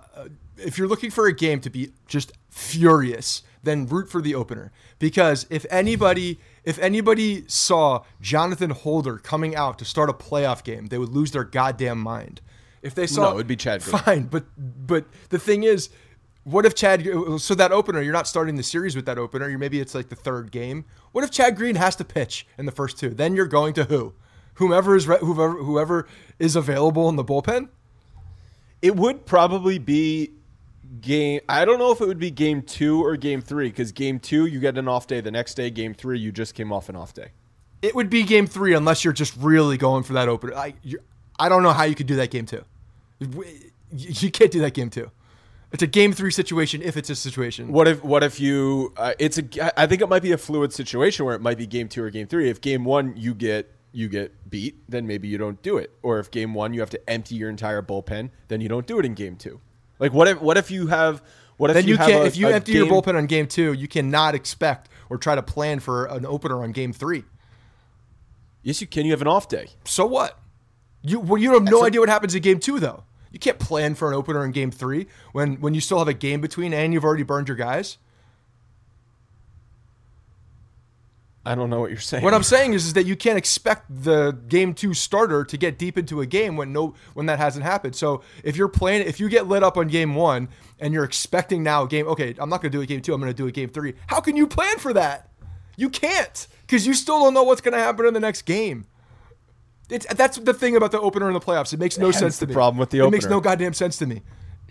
[0.56, 4.72] if you're looking for a game to be just furious, then root for the opener.
[4.98, 10.86] Because if anybody if anybody saw Jonathan Holder coming out to start a playoff game,
[10.86, 12.40] they would lose their goddamn mind.
[12.82, 13.98] If they saw No, it'd be Chad Green.
[13.98, 15.90] Fine, but but the thing is,
[16.50, 17.06] what if Chad?
[17.38, 19.48] So that opener, you're not starting the series with that opener.
[19.48, 20.84] You maybe it's like the third game.
[21.12, 23.10] What if Chad Green has to pitch in the first two?
[23.10, 24.14] Then you're going to who?
[24.54, 26.06] Whomever is whoever whoever
[26.38, 27.68] is available in the bullpen.
[28.82, 30.32] It would probably be
[31.00, 31.40] game.
[31.48, 34.46] I don't know if it would be game two or game three because game two
[34.46, 35.20] you get an off day.
[35.20, 37.28] The next day, game three, you just came off an off day.
[37.82, 40.54] It would be game three unless you're just really going for that opener.
[40.54, 40.74] I
[41.38, 42.64] I don't know how you could do that game two.
[43.18, 43.44] You
[43.92, 45.10] you can't do that game two.
[45.72, 47.72] It's a game three situation if it's a situation.
[47.72, 48.02] What if?
[48.02, 48.92] What if you?
[48.96, 49.80] Uh, it's a.
[49.80, 52.10] I think it might be a fluid situation where it might be game two or
[52.10, 52.50] game three.
[52.50, 55.92] If game one you get you get beat, then maybe you don't do it.
[56.02, 58.98] Or if game one you have to empty your entire bullpen, then you don't do
[58.98, 59.60] it in game two.
[60.00, 60.40] Like what if?
[60.40, 61.22] What if you have?
[61.56, 62.24] What if then you, have can't.
[62.24, 65.42] a- if you empty your bullpen on game two, you cannot expect or try to
[65.42, 67.24] plan for an opener on game three.
[68.62, 69.04] Yes, you can.
[69.04, 69.68] You have an off day.
[69.84, 70.38] So what?
[71.02, 73.04] You well, you have no idea what happens in game two though.
[73.32, 76.14] You can't plan for an opener in game three when when you still have a
[76.14, 77.98] game between and you've already burned your guys.
[81.44, 82.22] I don't know what you're saying.
[82.22, 85.78] What I'm saying is, is that you can't expect the game two starter to get
[85.78, 87.96] deep into a game when no when that hasn't happened.
[87.96, 91.62] So if you're playing, if you get lit up on game one and you're expecting
[91.62, 93.36] now a game, okay, I'm not going to do a game two, I'm going to
[93.36, 93.94] do a game three.
[94.06, 95.30] How can you plan for that?
[95.76, 98.86] You can't because you still don't know what's going to happen in the next game.
[99.90, 101.72] It's that's the thing about the opener in the playoffs.
[101.72, 102.54] It makes no Hence sense to the me.
[102.54, 103.36] problem with the It makes opener.
[103.36, 104.22] no goddamn sense to me.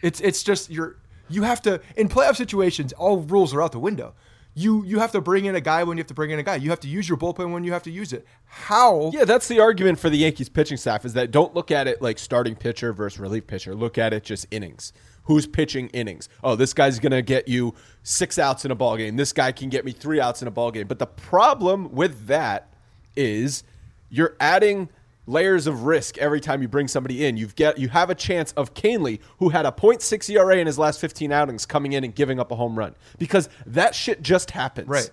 [0.02, 0.96] It's it's just you're
[1.30, 2.94] you have to in playoff situations.
[2.94, 4.14] All rules are out the window.
[4.56, 6.44] You you have to bring in a guy when you have to bring in a
[6.44, 6.56] guy.
[6.56, 8.26] You have to use your bullpen when you have to use it.
[8.46, 9.12] How?
[9.14, 12.02] Yeah, that's the argument for the Yankees pitching staff is that don't look at it
[12.02, 13.76] like starting pitcher versus relief pitcher.
[13.76, 14.92] Look at it just innings.
[15.26, 16.28] Who's pitching innings?
[16.44, 19.16] Oh, this guy's going to get you 6 outs in a ball game.
[19.16, 20.88] This guy can get me 3 outs in a ball game.
[20.88, 22.74] But the problem with that
[23.16, 23.64] is
[24.10, 24.90] you're adding
[25.30, 27.38] layers of risk every time you bring somebody in.
[27.38, 30.78] You've get you have a chance of Kahnle, who had a 0.6 ERA in his
[30.80, 34.52] last 15 outings, coming in and giving up a home run because that shit just
[34.52, 34.88] happens.
[34.88, 35.10] Right.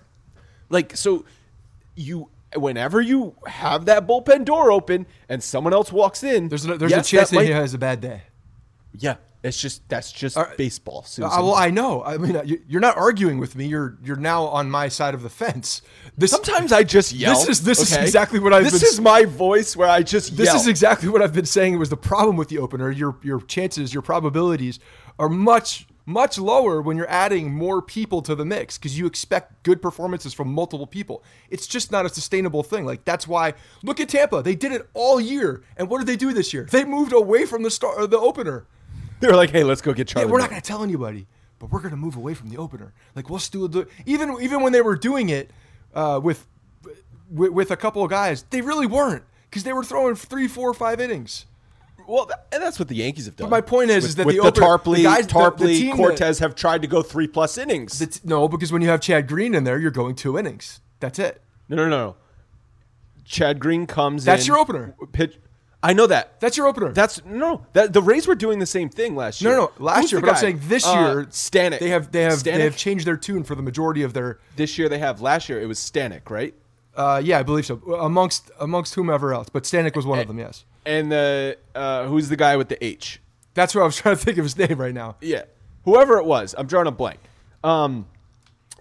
[0.69, 1.25] Like so,
[1.95, 6.77] you whenever you have that bullpen door open and someone else walks in, There's a,
[6.77, 8.21] there's yes, a chance that, might- he has a bad day.
[8.97, 9.15] yeah,
[9.47, 10.57] it's just that's just right.
[10.57, 11.03] baseball.
[11.03, 11.23] Susan.
[11.31, 12.03] Uh, well, I know.
[12.03, 13.65] I mean, you- you're not arguing with me.
[13.67, 15.81] You're you're now on my side of the fence.
[16.17, 17.33] This Sometimes I just yell.
[17.35, 18.89] This is this is exactly what I've This been.
[18.89, 20.55] is my voice where I just This yell.
[20.57, 21.73] is exactly what I've been saying.
[21.73, 22.91] It was the problem with the opener.
[22.91, 24.79] Your your chances, your probabilities
[25.19, 29.61] are much much lower when you're adding more people to the mix because you expect
[29.63, 31.21] good performances from multiple people.
[31.49, 32.85] It's just not a sustainable thing.
[32.85, 34.41] Like that's why look at Tampa.
[34.41, 36.65] They did it all year, and what did they do this year?
[36.71, 38.65] They moved away from the star the opener.
[39.19, 40.31] They're like, hey, let's go get Yeah, Charlie.
[40.31, 41.27] we're not going to tell anybody,
[41.59, 42.93] but we're going to move away from the opener.
[43.15, 45.51] Like we'll still do even even when they were doing it
[45.93, 46.45] uh, with,
[47.31, 50.73] with with a couple of guys, they really weren't because they were throwing three, four,
[50.73, 51.45] five innings.
[52.07, 53.49] Well, and that's what the Yankees have done.
[53.49, 55.39] But my point is- with, is that the the, opener- Tarpley, the guys- the- the
[55.39, 57.99] Tarpley, team that- Cortes have tried to go three plus innings.
[57.99, 60.79] T- no, because when you have Chad Green in there, you're going two innings.
[61.01, 61.41] That's it.
[61.67, 62.15] no, no, no.
[63.25, 64.23] Chad Green comes.
[64.23, 64.25] In.
[64.27, 64.95] That's in, your opener.
[65.11, 65.37] Pitch.
[65.83, 66.39] I know that.
[66.39, 66.91] That's your opener.
[66.91, 67.65] That's no.
[67.73, 69.51] That the Rays were doing the same thing last year.
[69.51, 69.71] no, no.
[69.85, 71.79] Last Who's year, but I'm saying this Uh, year, Stanek.
[71.79, 74.39] They have they have they have changed their tune for the majority of their.
[74.55, 75.21] This year they have.
[75.21, 76.53] Last year it was Stanek, right?
[76.95, 77.75] Uh, yeah, I believe so.
[77.99, 80.39] Amongst amongst whomever else, but Stanek was one of them.
[80.39, 83.21] Yes, And the uh, who's the guy with the H?
[83.53, 85.15] that's what I was trying to think of his name right now.
[85.21, 85.43] Yeah,
[85.85, 87.19] whoever it was, I'm drawing a blank.
[87.63, 88.07] Um,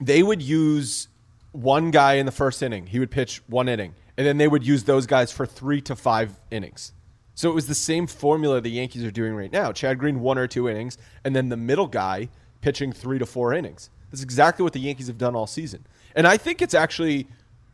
[0.01, 1.09] they would use
[1.53, 2.87] one guy in the first inning.
[2.87, 5.97] He would pitch one inning, and then they would use those guys for three to
[5.97, 6.93] five innings.
[7.35, 9.71] So it was the same formula the Yankees are doing right now.
[9.71, 12.31] Chad Green one or two innings, and then the middle guy
[12.63, 13.91] pitching three to four innings.
[14.11, 17.29] That's exactly what the Yankees have done all season, and I think it's actually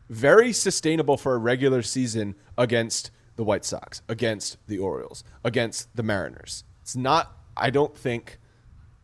[0.09, 6.03] very sustainable for a regular season against the White Sox, against the Orioles, against the
[6.03, 6.63] Mariners.
[6.81, 7.37] It's not.
[7.55, 8.39] I don't think.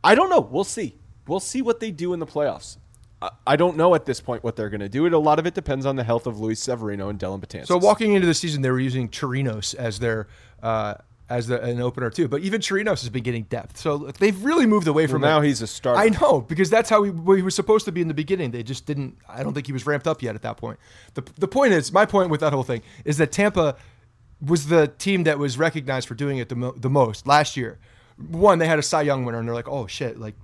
[0.04, 0.42] I don't know.
[0.42, 0.98] We'll see.
[1.28, 2.78] We'll see what they do in the playoffs.
[3.46, 5.06] I, don't know at this point what they're going to do.
[5.06, 7.68] It a lot of it depends on the health of Luis Severino and Dellin Betances.
[7.68, 10.28] So walking into the season, they were using Chirinos as their
[10.64, 10.96] uh,
[11.30, 12.28] as the, an opener too.
[12.28, 15.48] But even Chirinos has been getting depth, so they've really moved away from now it.
[15.48, 16.00] he's a starter.
[16.00, 18.52] I know because that's how he, well, he was supposed to be in the beginning.
[18.52, 19.18] They just didn't.
[19.28, 20.80] I don't think he was ramped up yet at that point.
[21.14, 23.76] the The point is, my point with that whole thing is that Tampa
[24.42, 27.78] was the team that was recognized for doing it the, mo- the most last year.
[28.16, 30.36] One, they had a Cy Young winner, and they're like, oh shit, like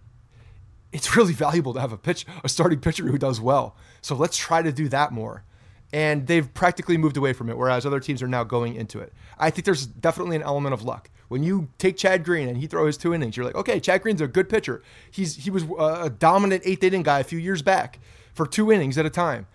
[0.95, 3.75] it's really valuable to have a pitch a starting pitcher who does well.
[4.01, 5.43] So let's try to do that more.
[5.91, 9.13] And they've practically moved away from it, whereas other teams are now going into it.
[9.37, 11.09] I think there's definitely an element of luck.
[11.27, 14.21] When you take Chad Green and he throws two innings, you're like, okay, Chad Green's
[14.21, 14.81] a good pitcher.
[15.11, 17.99] He's he was a dominant eighth inning guy a few years back
[18.33, 19.47] for two innings at a time.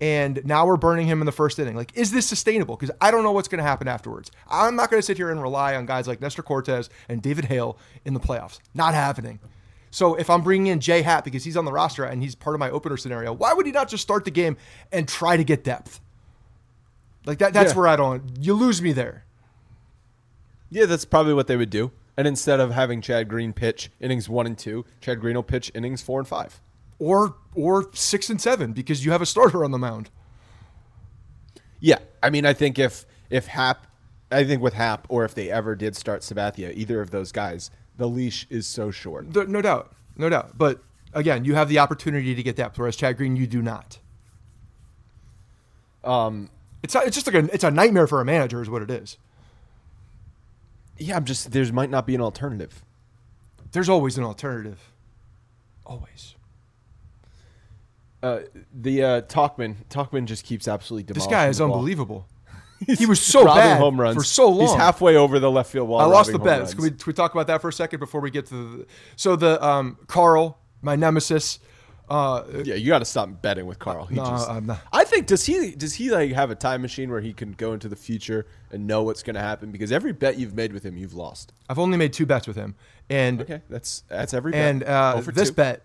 [0.00, 1.74] And now we're burning him in the first inning.
[1.74, 2.76] Like, is this sustainable?
[2.76, 4.30] Because I don't know what's going to happen afterwards.
[4.48, 7.46] I'm not going to sit here and rely on guys like Nestor Cortes and David
[7.46, 8.60] Hale in the playoffs.
[8.74, 9.40] Not happening.
[9.90, 12.54] So if I'm bringing in Jay Happ because he's on the roster and he's part
[12.54, 14.56] of my opener scenario, why would he not just start the game
[14.92, 16.00] and try to get depth?
[17.24, 17.78] Like that that's Yeah.
[17.78, 19.24] where I don't you lose me there.
[20.70, 21.90] yeah, that's probably what they would do.
[22.16, 25.70] And instead of having Chad Green pitch innings one and two, Chad Green will pitch
[25.74, 26.60] innings four and five.
[26.98, 30.10] Or or 6 and 7 because you have a starter on the mound.
[31.80, 33.86] Yeah, I mean, I think if if Happ,
[34.32, 37.70] I think with Happ, or if they ever did start Sabathia, either of those guys,
[37.98, 39.26] the leash is so short.
[39.48, 39.92] No doubt.
[40.16, 40.56] No doubt.
[40.56, 40.82] But
[41.12, 43.98] again, you have the opportunity to get depth whereas Chad Green you do not.
[46.04, 46.48] Um,
[46.82, 48.90] It's not, it's just like a it's a nightmare for a manager is what it
[48.90, 49.18] is.
[50.96, 52.82] yeah, I'm just there might not be an alternative.
[53.72, 54.92] There's always an alternative.
[55.84, 56.34] Always.
[58.22, 58.40] Uh,
[58.74, 62.26] the uh, Tauchman, Tauchman just keeps absolutely This guy is unbelievable.
[62.86, 64.60] He was so bad home runs for so long.
[64.68, 66.00] He's halfway over the left field wall.
[66.00, 66.68] I lost the bet.
[66.70, 68.86] Can we, can we talk about that for a second before we get to the
[69.16, 71.58] so the um, Carl, my nemesis.
[72.10, 74.06] Uh, Yeah, you got to stop betting with Carl.
[74.06, 74.80] He No, just, I'm not.
[74.94, 77.74] I think does he does he like have a time machine where he can go
[77.74, 79.70] into the future and know what's going to happen?
[79.72, 81.52] Because every bet you've made with him, you've lost.
[81.68, 82.76] I've only made two bets with him,
[83.10, 84.60] and Okay, that's that's every bet.
[84.70, 85.54] and uh, this two.
[85.56, 85.82] bet,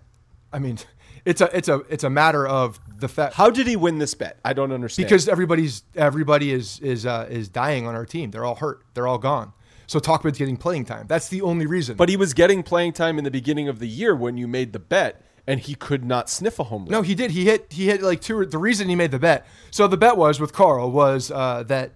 [0.54, 0.78] I mean,
[1.26, 4.14] it's a it's a it's a matter of the fact How did he win this
[4.14, 4.40] bet?
[4.44, 5.08] I don't understand.
[5.08, 8.32] because everybody's everybody is is uh, is dying on our team.
[8.32, 8.84] They're all hurt.
[8.94, 9.54] They're all gone.
[9.88, 11.06] So Tauchman's getting playing time.
[11.08, 11.98] That's the only reason.
[11.98, 14.72] but he was getting playing time in the beginning of the year when you made
[14.74, 16.92] the bet, and he could not sniff a home run.
[16.92, 17.32] No, he did.
[17.32, 17.68] He hit.
[17.72, 18.46] He hit like two.
[18.46, 19.46] The reason he made the bet.
[19.72, 21.94] So the bet was with Carl was uh, that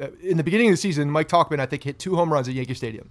[0.00, 2.48] uh, in the beginning of the season, Mike Tauchman I think hit two home runs
[2.48, 3.10] at Yankee Stadium,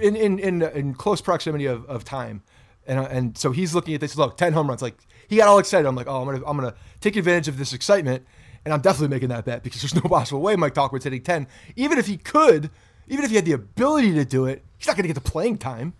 [0.00, 2.42] in in in, in close proximity of, of time,
[2.86, 4.16] and and so he's looking at this.
[4.16, 4.82] Look, ten home runs.
[4.82, 4.96] Like
[5.28, 5.86] he got all excited.
[5.86, 8.24] I'm like, oh, I'm gonna I'm gonna take advantage of this excitement,
[8.64, 11.46] and I'm definitely making that bet because there's no possible way Mike Tauchman's hitting ten.
[11.76, 12.70] Even if he could,
[13.08, 15.58] even if he had the ability to do it, he's not gonna get the playing
[15.58, 15.94] time.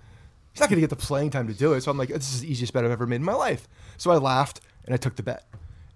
[0.55, 1.81] He's not to get the playing time to do it.
[1.83, 3.67] So I'm like, this is the easiest bet I've ever made in my life.
[3.97, 5.45] So I laughed and I took the bet.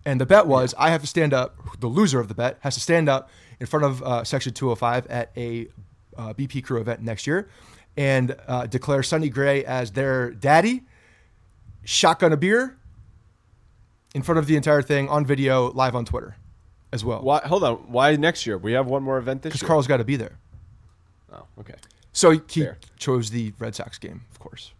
[0.04, 2.74] And the bet was I have to stand up, the loser of the bet has
[2.74, 5.68] to stand up in front of uh, Section 205 at a
[6.16, 7.48] uh, BP crew event next year
[7.98, 10.84] and uh, declare Sonny Gray as their daddy,
[11.84, 12.78] shotgun a beer
[14.14, 16.36] in front of the entire thing on video, live on Twitter
[16.92, 17.20] as well.
[17.20, 17.40] Why?
[17.44, 17.74] Hold on.
[17.90, 18.56] Why next year?
[18.56, 19.54] We have one more event this year.
[19.58, 19.66] Because.
[19.66, 20.38] Carl's got to be there.
[21.32, 21.74] Oh, okay.
[22.12, 22.78] So he Fair.
[22.98, 24.72] chose the Red Sox game, of course.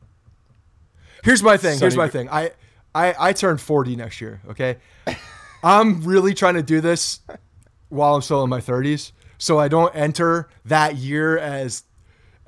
[1.25, 1.81] Here's my thing.
[1.81, 2.29] Here's my Gr- thing.
[2.31, 2.53] I,
[2.95, 4.41] I I turn 40 next year.
[4.51, 4.77] Okay,
[5.65, 7.19] I'm really trying to do this
[7.89, 11.83] while I'm still in my 30s, so I don't enter that year as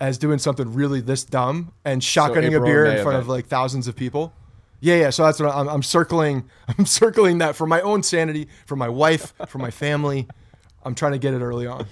[0.01, 3.87] as doing something really this dumb and shotgunning a beer in front of like thousands
[3.87, 4.33] of people.
[4.81, 5.11] Yeah, yeah.
[5.11, 6.49] So that's what I'm, I'm circling.
[6.79, 10.27] I'm circling that for my own sanity, for my wife, for my family.
[10.83, 11.87] I'm trying to get it early on.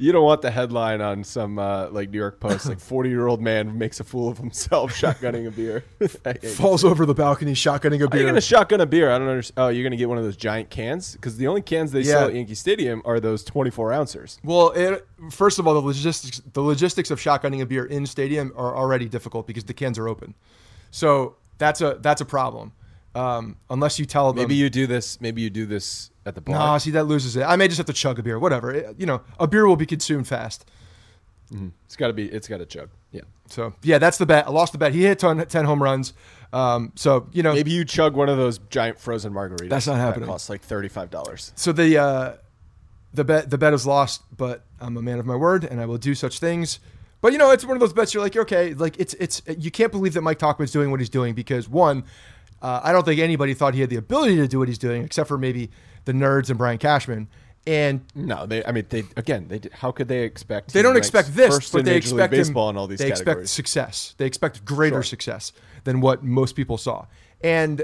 [0.00, 3.26] You don't want the headline on some uh, like New York Post, like forty year
[3.26, 5.84] old man makes a fool of himself shotgunning a beer.
[6.54, 8.26] Falls over the balcony, shotgunning a Are you beer.
[8.26, 9.10] gonna shotgun a beer?
[9.10, 9.54] I don't understand.
[9.58, 12.28] Oh, you're gonna get one of those giant cans because the only cans they sell
[12.28, 14.38] at Yankee Stadium are those 24 ouncers.
[14.44, 18.52] Well, it, first of all, the logistics the logistics of shotgunning a beer in stadium
[18.56, 20.34] are already difficult because the cans are open.
[20.92, 22.72] So that's a that's a problem.
[23.14, 25.20] Um, unless you tell them, Maybe you do this.
[25.20, 26.54] Maybe you do this at the bar.
[26.54, 27.42] Nah, see that loses it.
[27.42, 28.38] I may just have to chug a beer.
[28.38, 28.72] Whatever.
[28.72, 30.64] It- you know, a beer will be consumed fast.
[31.86, 32.26] It's got to be.
[32.26, 32.90] It's got to chug.
[33.10, 33.22] Yeah.
[33.48, 34.46] So yeah, that's the bet.
[34.46, 34.92] I lost the bet.
[34.92, 36.12] He hit 10, 10 home runs.
[36.52, 39.70] Um, so you know, Maybe you chug one of those giant frozen margaritas.
[39.70, 40.26] That's not happening.
[40.26, 41.52] That costs like thirty five dollars.
[41.56, 42.32] so the uh,
[43.14, 45.86] the bet the bet is lost, but I'm a man of my word, and I
[45.86, 46.80] will do such things.
[47.20, 48.12] But you know, it's one of those bets.
[48.14, 51.10] You're like, okay, like it's it's you can't believe that Mike Tauchman's doing what he's
[51.10, 52.04] doing because one,
[52.62, 55.02] uh, I don't think anybody thought he had the ability to do what he's doing,
[55.04, 55.70] except for maybe
[56.08, 57.28] the nerds and Brian Cashman.
[57.66, 58.64] And No, they.
[58.64, 59.46] I mean, they again.
[59.48, 59.60] They.
[59.72, 60.72] How could they expect?
[60.72, 63.08] they don't expect this, but they Major League expect him- baseball in all these They
[63.08, 64.14] expect success.
[64.16, 65.02] They expect greater Sure.
[65.02, 65.52] success
[65.84, 67.04] than what most people saw.
[67.42, 67.82] And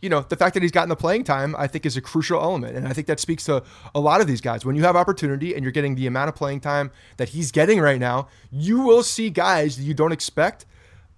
[0.00, 2.40] you know, the fact that he's gotten the playing time, I think, is a crucial
[2.40, 2.76] element.
[2.76, 3.62] And I think that speaks to
[3.94, 4.64] a lot of these guys.
[4.64, 7.80] When you have opportunity and you're getting the amount of playing time that he's getting
[7.80, 10.64] right now, you will see guys that you don't expect.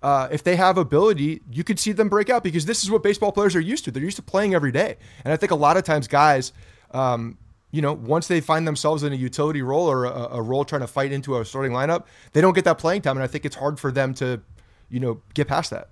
[0.02, 3.02] Uh, if they have ability, you could see them break out because this is what
[3.02, 3.90] baseball players are used to.
[3.90, 4.96] They're used to playing every day.
[5.24, 6.52] And I think a lot of times guys,
[6.92, 7.37] um,
[7.70, 10.80] you know, once they find themselves in a utility role or a, a role trying
[10.82, 13.16] to fight into a starting lineup, they don't get that playing time.
[13.16, 14.40] And I think it's hard for them to,
[14.88, 15.90] you know, get past that.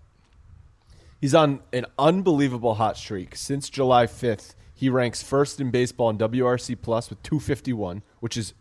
[1.21, 3.35] He's on an unbelievable hot streak.
[3.35, 8.55] Since July 5th, he ranks first in baseball in WRC Plus with 251, which is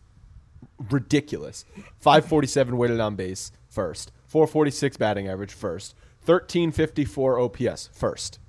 [0.89, 1.65] ridiculous.
[1.99, 4.11] 547 weighted on base, first.
[4.27, 5.95] 446 batting average, first.
[6.25, 8.39] 1354 OPS, first.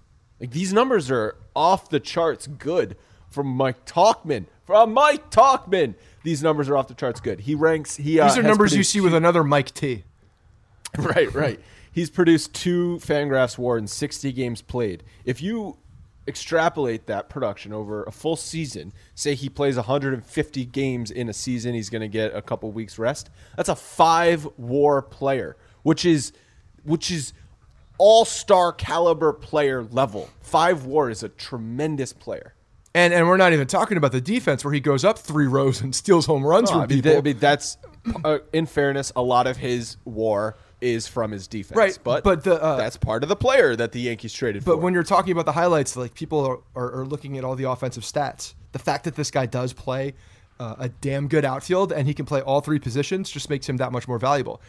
[0.40, 2.96] Like these numbers are off the charts good
[3.28, 4.46] from Mike Tauchman.
[4.64, 5.94] From Mike Tauchman.
[6.22, 7.40] These numbers are off the charts good.
[7.40, 10.04] He ranks he uh, These are numbers you see with another Mike T.
[10.98, 11.60] right, right.
[11.92, 15.02] He's produced two Fangraphs WAR in 60 games played.
[15.24, 15.78] If you
[16.28, 21.74] extrapolate that production over a full season, say he plays 150 games in a season,
[21.74, 23.30] he's going to get a couple weeks rest.
[23.56, 26.32] That's a five WAR player, which is
[26.82, 27.32] which is
[27.96, 30.28] all-star caliber player level.
[30.40, 32.54] Five WAR is a tremendous player.
[32.92, 35.80] And and we're not even talking about the defense where he goes up three rows
[35.80, 37.12] and steals home runs from I mean, people.
[37.12, 37.78] th- I mean, that's
[38.24, 42.42] uh, in fairness, a lot of his WAR is from his defense, Right, But but
[42.44, 44.72] the, uh, that's part of the player that the Yankees traded for.
[44.72, 47.54] But when you're talking about the highlights, like people are, are, are looking at all
[47.54, 48.54] the offensive stats.
[48.72, 50.14] The fact that this guy does play
[50.58, 53.76] uh, a damn good outfield and he can play all three positions just makes him
[53.78, 54.60] that much more valuable.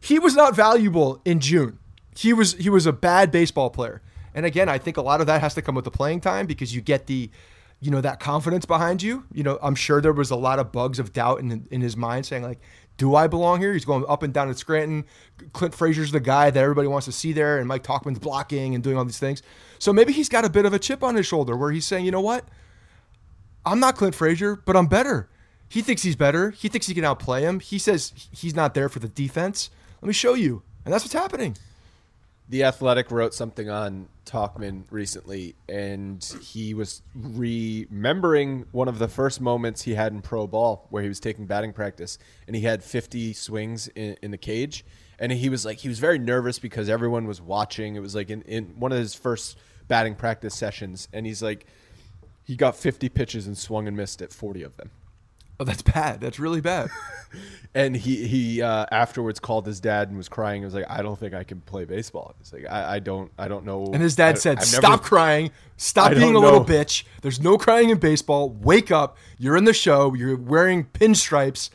[0.00, 1.78] He was not valuable in June.
[2.16, 4.02] He was he was a bad baseball player.
[4.34, 6.46] And again, I think a lot of that has to come with the playing time
[6.46, 7.30] because you get the
[7.80, 9.24] you know that confidence behind you.
[9.32, 11.96] You know, I'm sure there was a lot of bugs of doubt in in his
[11.96, 12.60] mind saying like
[12.96, 13.72] do I belong here?
[13.72, 15.04] He's going up and down at Scranton.
[15.52, 18.82] Clint Frazier's the guy that everybody wants to see there, and Mike Tauchman's blocking and
[18.82, 19.42] doing all these things.
[19.78, 22.06] So maybe he's got a bit of a chip on his shoulder where he's saying,
[22.06, 22.44] you know what?
[23.64, 25.28] I'm not Clint Frazier, but I'm better.
[25.68, 26.50] He thinks he's better.
[26.52, 27.60] He thinks he can outplay him.
[27.60, 29.70] He says he's not there for the defense.
[30.06, 30.62] Let me show you.
[30.84, 31.56] And that's what's happening.
[32.48, 39.40] The Athletic wrote something on Tauchman recently, and he was remembering one of the first
[39.40, 42.84] moments he had in pro ball where he was taking batting practice, and he had
[42.84, 44.84] 50 swings in, in the cage,
[45.18, 47.96] and he was like he was very nervous because everyone was watching.
[47.96, 51.66] It was like in, in one of his first batting practice sessions, and he's like
[52.44, 54.92] he got 50 pitches and swung and missed at 40 of them.
[55.58, 56.20] Oh, that's bad.
[56.20, 56.90] That's really bad.
[57.74, 60.62] And he he uh, afterwards called his dad and was crying.
[60.62, 63.30] He was like, "I don't think I can play baseball." He's like, "I, I don't
[63.38, 65.50] I don't know." And his dad I- said, I've "Stop never- crying.
[65.76, 67.04] Stop I being a little know." bitch.
[67.20, 68.48] There's no crying in baseball.
[68.48, 69.18] Wake up.
[69.36, 70.14] You're in the show.
[70.14, 71.68] You're wearing pinstripes.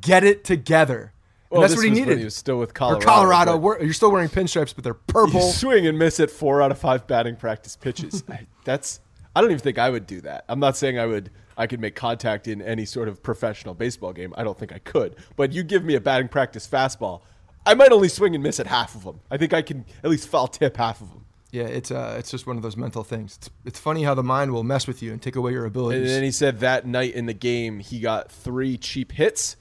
[0.00, 1.12] Get it together."
[1.50, 2.18] And Well, that's what he needed.
[2.18, 3.04] he was still with or Colorado.
[3.04, 3.58] Colorado.
[3.58, 5.40] but You're still wearing pinstripes, but they're purple.
[5.50, 8.22] Swing and miss at four out of five batting practice pitches.
[8.64, 9.00] That's
[9.34, 10.44] I don't even think I would do that.
[10.48, 11.30] I'm not saying I would.
[11.56, 14.32] I could make contact in any sort of professional baseball game.
[14.36, 15.16] I don't think I could.
[15.36, 17.20] But you give me a batting practice fastball,
[17.66, 19.20] I might only swing and miss at half of them.
[19.30, 21.26] I think I can at least foul tip half of them.
[21.52, 23.36] Yeah, it's uh, it's just one of those mental things.
[23.36, 26.02] It's, it's funny how the mind will mess with you and take away your abilities.
[26.02, 29.56] And then he said that night in the game, he got three cheap hits,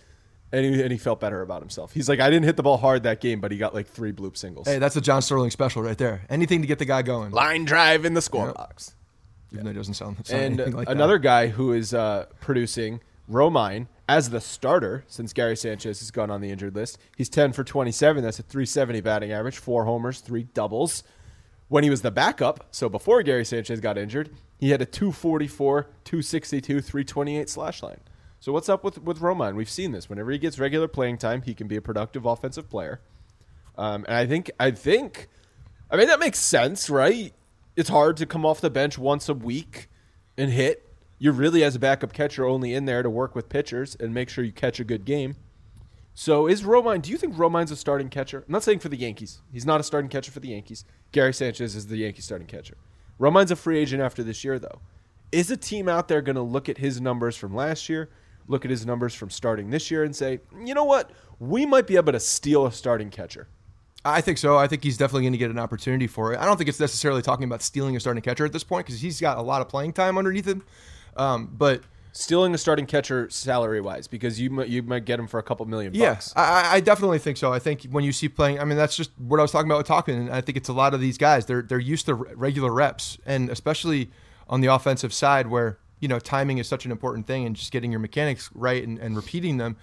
[0.52, 1.92] and he, and he felt better about himself.
[1.92, 4.12] He's like, I didn't hit the ball hard that game, but he got like three
[4.12, 4.68] bloop singles.
[4.68, 6.22] hey, that's a John Sterling special right there.
[6.30, 7.32] Anything to get the guy going.
[7.32, 8.94] Line drive in the scorebox.
[9.52, 10.92] Even though it doesn't sound, sound And like that.
[10.96, 16.32] another guy who is uh, producing Romine as the starter since Gary Sanchez has gone
[16.32, 16.98] on the injured list.
[17.16, 18.24] He's 10 for 27.
[18.24, 21.04] That's a 370 batting average, four homers, three doubles.
[21.68, 25.84] When he was the backup, so before Gary Sanchez got injured, he had a 244,
[26.04, 28.00] 262, 328 slash line.
[28.40, 29.54] So what's up with with Romine?
[29.56, 30.10] We've seen this.
[30.10, 33.02] Whenever he gets regular playing time, he can be a productive offensive player.
[33.78, 35.28] Um, and I think I think,
[35.92, 37.34] I mean that makes sense, right?
[37.80, 39.88] It's hard to come off the bench once a week
[40.38, 40.86] and hit.
[41.18, 44.28] You're really as a backup catcher only in there to work with pitchers and make
[44.28, 45.38] sure you catch a good game.
[46.14, 47.02] So is Romine?
[47.02, 48.40] Do you think Romine's a starting catcher?
[48.46, 49.40] I'm not saying for the Yankees.
[49.54, 50.84] He's not a starting catcher for the Yankees.
[51.14, 52.76] Gary Sanchez is the Yankee starting catcher.
[53.18, 54.82] Romine's a free agent after this year, though.
[55.32, 58.10] Is a team out there going to look at his numbers from last year,
[58.50, 61.12] look at his numbers from starting this year, and say, you know what?
[61.40, 63.48] We might be able to steal a starting catcher.
[64.06, 64.58] I think so.
[64.58, 66.40] I think he's definitely going to get an opportunity for it.
[66.40, 69.02] I don't think it's necessarily talking about stealing a starting catcher at this point because
[69.02, 70.64] he's got a lot of playing time underneath him.
[71.18, 75.28] Um, but Stealing a starting catcher salary wise because you might, you might get him
[75.28, 76.00] for a couple million bucks.
[76.00, 77.54] Yes, I, I definitely think so.
[77.54, 79.78] I think when you see playing, I mean, that's just what I was Tauchman about
[79.78, 80.16] with talking.
[80.16, 81.46] And I think it's a lot of these guys.
[81.46, 84.10] They're they're used to regular reps, and especially
[84.50, 87.72] on the offensive side, where you know timing is such an important thing, and just
[87.72, 89.78] getting your mechanics right and, and repeating them.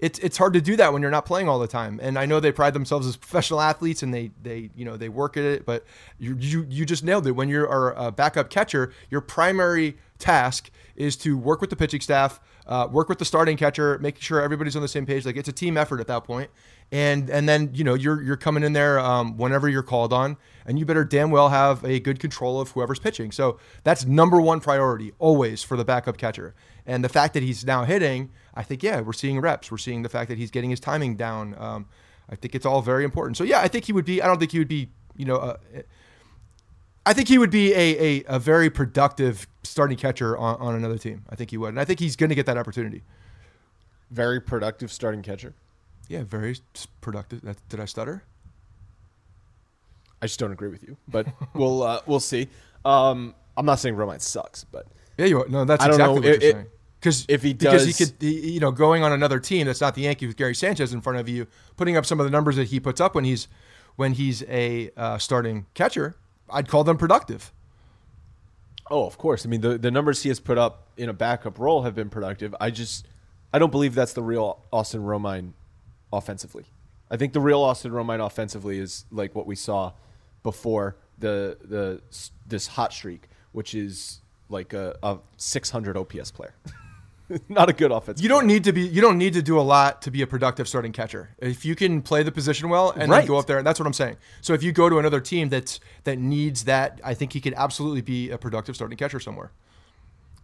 [0.00, 2.00] It's it's hard to do that when you're not playing all the time.
[2.02, 5.08] And I know they pride themselves as professional athletes, and they they you know they
[5.08, 5.66] work at it.
[5.66, 5.84] But
[6.18, 7.32] you you you just nailed it.
[7.32, 12.40] When you're a backup catcher, your primary task is to work with the pitching staff,
[12.66, 15.24] uh, work with the starting catcher, making sure everybody's on the same page.
[15.26, 16.50] Like it's a team effort at that point.
[16.92, 20.36] And and then you know you're you're coming in there um, whenever you're called on,
[20.66, 23.30] and you better damn well have a good control of whoever's pitching.
[23.30, 26.54] So that's number one priority always for the backup catcher.
[26.86, 29.70] And the fact that he's now hitting, I think yeah, we're seeing reps.
[29.70, 31.54] We're seeing the fact that he's getting his timing down.
[31.58, 31.86] Um,
[32.28, 33.36] I think it's all very important.
[33.36, 34.20] So yeah, I think he would be.
[34.20, 34.88] I don't think he would be.
[35.16, 35.36] You know.
[35.36, 35.56] Uh,
[37.06, 40.98] I think he would be a, a, a very productive starting catcher on, on another
[40.98, 41.24] team.
[41.30, 41.70] I think he would.
[41.70, 43.02] And I think he's going to get that opportunity.
[44.10, 45.54] Very productive starting catcher.
[46.10, 46.56] Yeah, very
[47.00, 47.42] productive.
[47.42, 48.24] That, did I stutter?
[50.20, 52.48] I just don't agree with you, but we'll uh, we'll see.
[52.84, 54.86] Um, I'm not saying Romine sucks, but
[55.16, 55.48] Yeah, you are.
[55.48, 56.12] No, that's exactly know.
[56.14, 56.66] what It- you're it- saying.
[56.98, 59.80] Because if he because he does- could, he, you know, going on another team that's
[59.80, 61.46] not the Yankees with Gary Sanchez in front of you,
[61.78, 63.48] putting up some of the numbers that he puts up when he's
[63.96, 66.16] when he's a uh, starting catcher,
[66.50, 67.52] I'd call them productive.
[68.90, 69.46] Oh, of course.
[69.46, 72.10] I mean, the, the numbers he has put up in a backup role have been
[72.10, 72.54] productive.
[72.60, 73.06] I just,
[73.52, 75.52] I don't believe that's the real Austin Romine
[76.12, 76.64] offensively.
[77.10, 79.92] I think the real Austin Romine offensively is like what we saw
[80.42, 82.00] before the the
[82.46, 86.54] this hot streak, which is like a, a 600 OPS player.
[87.48, 88.20] Not a good offense.
[88.20, 88.82] You don't need to be.
[88.82, 91.30] You don't need to do a lot to be a productive starting catcher.
[91.38, 93.26] If you can play the position well and Right.
[93.26, 94.16] go up there, and that's what I'm saying.
[94.40, 97.54] So if you go to another team that's that needs that, I think he could
[97.56, 99.52] absolutely be a productive starting catcher somewhere.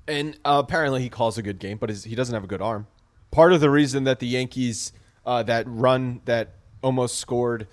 [0.06, 2.62] And uh, apparently he calls a good game, but his, he doesn't have a good
[2.62, 2.86] arm.
[3.32, 4.92] Part of the reason that the Yankees
[5.26, 7.66] uh, that run that almost scored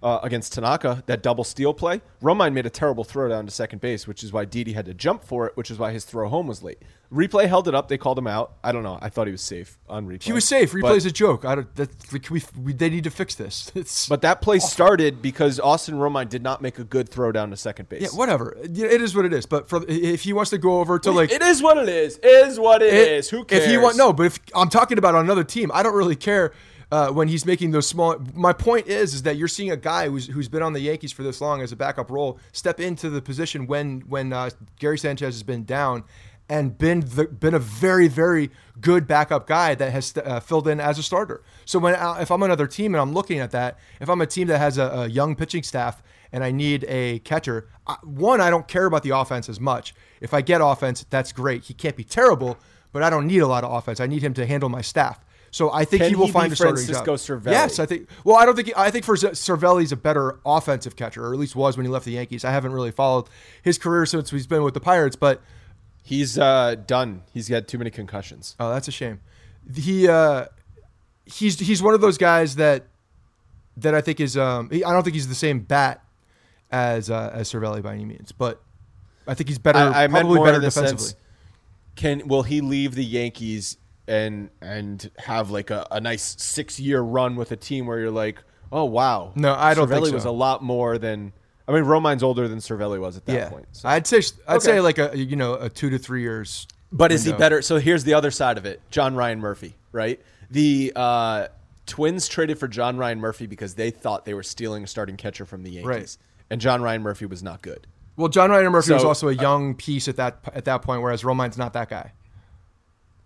[0.00, 3.80] uh, against Tanaka, that double steal play, Romine made a terrible throw down to second
[3.80, 6.28] base, which is why Didi had to jump for it, which is why his throw
[6.28, 6.78] home was late.
[7.12, 7.88] Replay held it up.
[7.88, 8.52] They called him out.
[8.62, 8.98] I don't know.
[9.00, 10.22] I thought he was safe on replay.
[10.22, 10.70] He was safe.
[10.72, 11.44] But- Replay's a joke.
[11.46, 11.74] I don't.
[11.74, 13.72] That, like, we, we they need to fix this.
[13.74, 17.50] It's But that play started because Austin Romine did not make a good throw down
[17.50, 18.02] to second base.
[18.02, 18.56] yeah, whatever.
[18.62, 19.46] It is what it is.
[19.46, 22.18] But for if he wants to go over to like it is what it is.
[22.22, 23.30] Is what it It- is.
[23.30, 23.64] Who cares?
[23.64, 26.14] If he want no, but if I'm talking about on another team, I don't really
[26.16, 26.52] care
[26.90, 28.16] uh, when he's making those small.
[28.34, 31.12] My point is, is that you're seeing a guy who's who's been on the Yankees
[31.12, 34.98] for this long as a backup role step into the position when when uh, Gary
[34.98, 36.04] Sanchez has been down.
[36.50, 40.80] And been the, been a very very good backup guy that has uh, filled in
[40.80, 41.42] as a starter.
[41.66, 44.26] So when uh, if I'm another team and I'm looking at that, if I'm a
[44.26, 48.40] team that has a, a young pitching staff and I need a catcher, I, one
[48.40, 49.94] I don't care about the offense as much.
[50.22, 51.64] If I get offense, that's great.
[51.64, 52.56] He can't be terrible,
[52.92, 54.00] but I don't need a lot of offense.
[54.00, 55.22] I need him to handle my staff.
[55.50, 57.42] So I think Can he will he find a starting Francisco job.
[57.42, 57.52] Cervelli?
[57.52, 58.08] Yes, I think.
[58.24, 58.68] Well, I don't think.
[58.68, 61.90] He, I think for Cervelli's a better offensive catcher, or at least was when he
[61.90, 62.44] left the Yankees.
[62.44, 63.28] I haven't really followed
[63.62, 65.40] his career since he's been with the Pirates, but
[66.08, 67.22] He's uh, done.
[67.34, 68.56] He's had too many concussions.
[68.58, 69.20] oh, that's a shame.
[69.74, 70.46] He uh,
[71.26, 72.84] he's he's one of those guys that
[73.76, 74.34] that I think is.
[74.34, 76.02] Um, I don't think he's the same bat
[76.70, 78.62] as uh, as Cervelli by any means, but
[79.26, 79.80] I think he's better.
[79.80, 81.08] I, I meant probably more better defensively.
[81.08, 81.16] sense.
[81.94, 83.76] Can will he leave the Yankees
[84.08, 88.10] and and have like a, a nice six year run with a team where you're
[88.10, 88.42] like,
[88.72, 90.14] oh wow, No, I don't think Cervelli so.
[90.14, 91.32] was a lot more than.
[91.66, 93.66] I mean, Romine's older than Cervelli was at that yeah, point.
[93.72, 94.64] so- I'd say I'd Okay.
[94.64, 96.66] say like a you know a two to three years.
[96.90, 97.60] But is he better?
[97.60, 98.80] So here's the other side of it.
[98.90, 100.18] John Ryan Murphy, right?
[100.50, 101.48] The uh,
[101.84, 105.44] Twins traded for John Ryan Murphy because they thought they were stealing a starting catcher
[105.44, 106.16] from the Yankees, Right.
[106.48, 107.86] and John Ryan Murphy was not good.
[108.16, 110.80] Well, John Ryan Murphy was So, uh, also a young piece at that at that
[110.80, 112.12] point, whereas Romine's not that guy.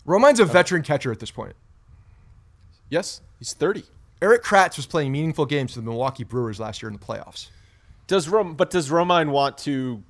[0.07, 0.47] Romine's a oh.
[0.47, 1.55] veteran catcher at this point.
[2.91, 3.85] Yes, he's 30.
[4.21, 7.49] Erik Kratz was playing meaningful games for the Milwaukee Brewers last year in the playoffs.
[8.07, 10.03] Does Rom, but does Romine want to?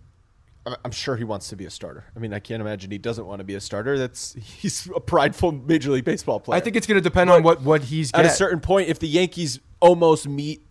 [0.84, 2.04] I'm sure he wants to be a starter.
[2.14, 3.98] I mean, I can't imagine he doesn't want to be a starter.
[3.98, 6.56] That's he's a prideful Major League Baseball player.
[6.56, 8.26] I think it's going to depend on what what he's at get.
[8.26, 10.66] a certain point, if the Yankees almost meet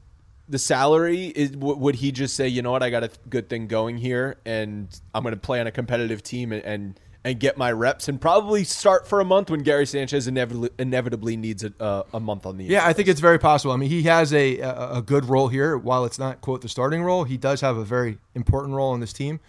[0.48, 3.50] the salary, is, w- would he just say, you know what, I got a good
[3.50, 7.40] thing going here, and I'm going to play on a competitive team and, and and
[7.40, 11.64] get my reps, and probably start for a month when Gary Sanchez inevitably inevitably needs
[11.64, 12.74] a, uh, a month on the year.
[12.74, 13.74] Yeah, I think it's very possible.
[13.74, 15.78] I mean, he has a, a a good role here.
[15.78, 19.00] While it's not quote the starting role, he does have a very important role in
[19.02, 19.40] this team.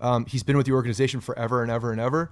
[0.00, 2.30] Um, he's been with the organization forever and ever and ever.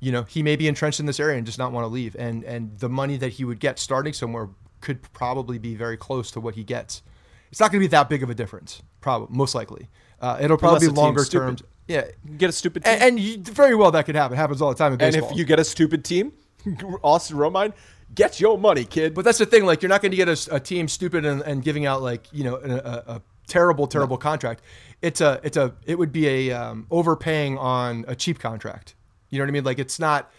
[0.00, 2.14] You know, he may be entrenched in this area and just not want to leave.
[2.18, 4.50] And and the money that he would get starting somewhere
[4.82, 7.02] could probably be very close to what he gets.
[7.50, 9.88] It's not going to be that big of a difference, probably most likely.
[10.20, 11.62] Uh, it'll probably Unless be longer terms.
[11.88, 12.06] Yeah,
[12.36, 12.92] get a stupid team.
[12.92, 14.36] and, and you, very well that could happen.
[14.36, 16.32] It happens all the time in And if you get a stupid team,
[17.02, 17.72] Austin Romine,
[18.14, 19.14] get your money, kid.
[19.14, 19.64] But that's the thing.
[19.64, 22.26] Like, you're not going to get a, a team stupid and, and giving out like
[22.32, 24.60] you know a, a, terrible, terrible contract.
[25.02, 28.96] It's a, it's a, it would be a um, overpaying on a cheap contract.
[29.30, 29.62] You know what I mean?
[29.62, 30.32] Like, it's not,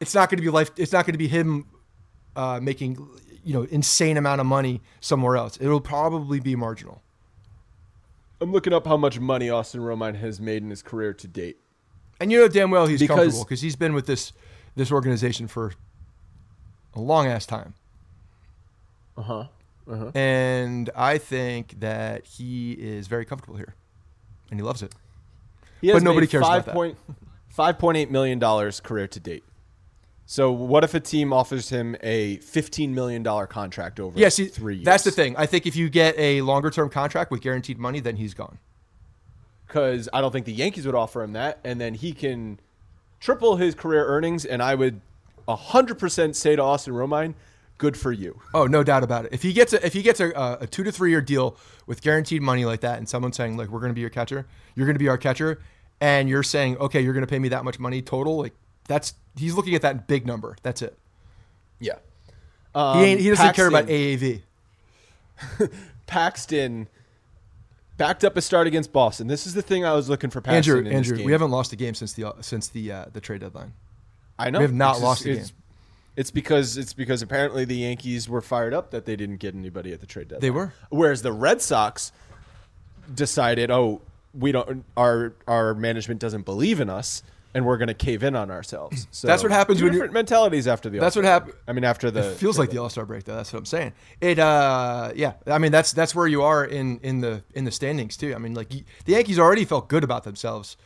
[0.00, 0.70] it's not going to be life.
[0.78, 1.66] It's not going to be him
[2.36, 3.06] uh, making
[3.44, 5.58] you know insane amount of money somewhere else.
[5.60, 7.02] It'll probably be marginal.
[8.40, 11.58] I'm looking up how much money Austin Romine has made in his career to date.
[12.20, 14.32] And you know damn well he's Because- comfortable because he's been with this
[14.76, 15.72] this organization for
[16.94, 17.74] a long ass time.
[19.16, 19.44] Uh huh.
[19.90, 20.10] Uh-huh.
[20.14, 23.74] And I think that he is very comfortable here,
[24.50, 24.94] and he loves it.
[25.80, 26.74] He has But nobody made cares about that.
[26.74, 26.96] point
[27.48, 29.42] five point eight million dollars career to date.
[30.30, 34.76] So what if a team offers him a fifteen million dollar contract over Yeah, three
[34.76, 34.84] years?
[34.84, 35.34] that's the thing.
[35.36, 38.60] I think if you get a longer term contract with guaranteed money, then he's gone.
[39.66, 42.60] Because I don't think the Yankees would offer him that, and then he can
[43.18, 44.44] triple his career earnings.
[44.44, 45.00] And I would
[45.48, 47.34] hundred percent say to Austin Romine,
[47.78, 49.32] "Good for you." Oh, no doubt about it.
[49.32, 51.56] If he gets a if he gets a, a two to three year deal
[51.88, 54.46] with guaranteed money like that, and someone saying like we're going to be your catcher,
[54.76, 55.60] you're going to be our catcher,
[56.00, 58.54] and you're saying okay, you're going to pay me that much money total, like
[58.90, 60.56] that's he's looking at that big number.
[60.64, 60.98] That's it.
[61.78, 61.94] Yeah.
[62.74, 64.42] he Um, ain't, he doesn't care about Paxton-
[65.60, 65.70] AAV.
[66.06, 66.88] Paxton
[67.96, 69.28] backed up a start against Boston.
[69.28, 70.40] This is the thing I was looking for.
[70.40, 71.26] Paxton Andrew, in this Andrew, game.
[71.26, 73.72] we haven't lost a game since the since the uh, the trade deadline.
[74.38, 75.56] I know We have not It's lost a it's, game.
[76.16, 79.92] It's because it's because apparently the Yankees were fired up that they didn't get anybody
[79.92, 80.40] at the trade deadline.
[80.40, 80.72] They were.
[80.88, 82.10] Whereas the Red Sox
[83.14, 84.00] decided, oh,
[84.34, 87.22] we don't our our management doesn't believe in us,
[87.54, 89.06] and we're going to cave in on ourselves.
[89.10, 90.98] So That's what happens two when different mentalities after the.
[90.98, 91.56] That's what All-Star hap- break.
[91.66, 93.36] I mean, after the It feels like the All Star break, though.
[93.36, 93.92] That's what I'm saying.
[94.20, 95.34] It, uh, yeah.
[95.46, 98.34] I mean, that's that's where you are in in the in the standings too.
[98.34, 100.76] I mean, like the Yankees already felt good about themselves.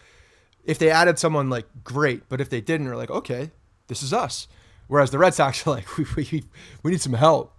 [0.65, 3.51] If they added someone, like great, but if they didn't, they're like, okay,
[3.89, 4.49] this is us.
[4.87, 6.45] Whereas the Red Sox are like, we we,
[6.83, 7.55] we need some help,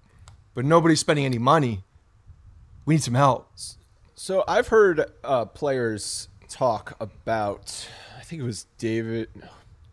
[0.55, 1.83] but nobody's spending any money.
[2.85, 3.51] We need some help.
[4.15, 7.87] So I've heard uh, players talk about.
[8.25, 9.29] I think it was David.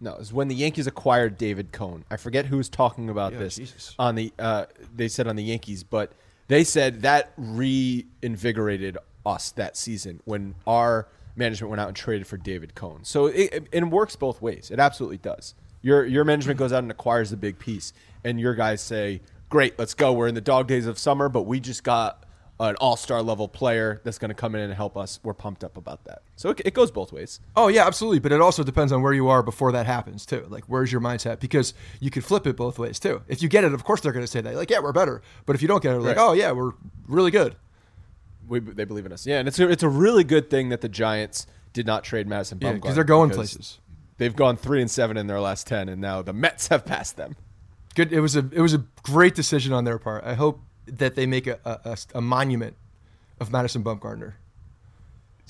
[0.01, 2.07] No, it was when the Yankees acquired David Cone.
[2.11, 3.95] I forget who was talking about Yeah, this Jesus.
[3.99, 4.33] on the.
[4.39, 4.64] Uh,
[4.97, 6.12] they said on the Yankees, but
[6.49, 12.39] they said that reinvigorated us that season when our management went out and traded for
[12.39, 13.01] David Cone.
[13.05, 14.70] So it, it, it works both ways.
[14.70, 15.53] It absolutely does.
[15.83, 17.93] Your your management goes out and acquires the big piece,
[18.24, 19.20] and your guys say,
[19.51, 20.14] "Great, let's go.
[20.14, 22.24] We're in the dog days of summer, but we just got."
[22.61, 25.19] An all-star level player that's going to come in and help us.
[25.25, 26.23] We're pumped up about that.
[26.37, 27.41] So it, it goes both ways.
[27.57, 28.21] Oh yeah, absolutely.
[28.21, 30.47] But it also depends on where you are before that happens too.
[30.49, 31.41] Like where's your mindset?
[31.41, 33.23] Because you could flip it both ways too.
[33.27, 34.55] If you get it, of course they're going to say that.
[34.55, 35.23] Like yeah, we're better.
[35.45, 36.23] But if you don't get it, like Right.
[36.25, 36.73] oh yeah, we're
[37.09, 37.57] really good.
[38.47, 39.27] We, they believe in us.
[39.27, 42.29] Yeah, and it's a, it's a really good thing that the Giants did not trade
[42.29, 43.79] Madison Yeah, Bumgarner because they're going because places.
[44.19, 47.17] They've gone three and seven in their last ten, and now the Mets have passed
[47.17, 47.35] them.
[47.97, 48.13] Good.
[48.13, 50.23] It was a it was a great decision on their part.
[50.25, 52.76] I hope that they make a a, a, monument
[53.41, 54.35] of Madison Bumgarner.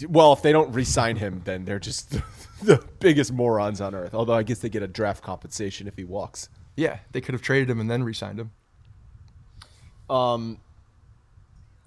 [0.09, 2.11] Well, if they don't re-sign him, then they're just
[2.63, 4.15] the biggest morons on earth.
[4.15, 6.49] Although I guess they get a draft compensation if he walks.
[6.77, 8.51] Yeah, they could have traded him and then re-signed him.
[10.09, 10.59] Um,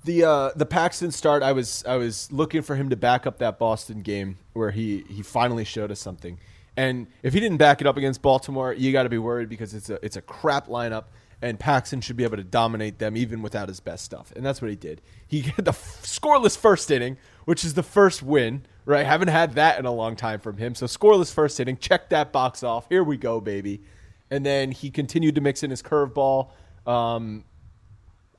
[0.06, 3.40] the uh, the Paxton start, I was I was looking for him to back up
[3.40, 6.40] that Boston game where he he finally showed us something.
[6.78, 9.74] And if he didn't back it up against Baltimore, you got to be worried because
[9.74, 11.06] it's a it's a crap lineup,
[11.42, 14.32] and Paxton should be able to dominate them even without his best stuff.
[14.36, 15.02] And that's what he did.
[15.28, 18.66] He had the f- scoreless first inning, which is the first win.
[18.88, 20.76] Right, haven't had that in a long time from him.
[20.76, 22.88] So scoreless first inning, check that box off.
[22.88, 23.82] Here we go, baby.
[24.30, 26.52] And then he continued to mix in his curveball.
[26.86, 27.46] Um,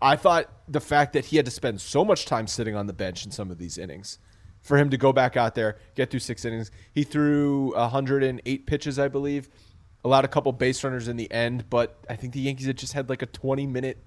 [0.01, 2.93] I thought the fact that he had to spend so much time sitting on the
[2.93, 4.19] bench in some of these innings,
[4.61, 8.99] for him to go back out there, get through six innings, he threw 108 pitches,
[8.99, 9.49] I believe,
[10.07, 12.93] allowed a couple base runners in the end, but I think the Yankees had just
[12.93, 13.99] had like a 20 minute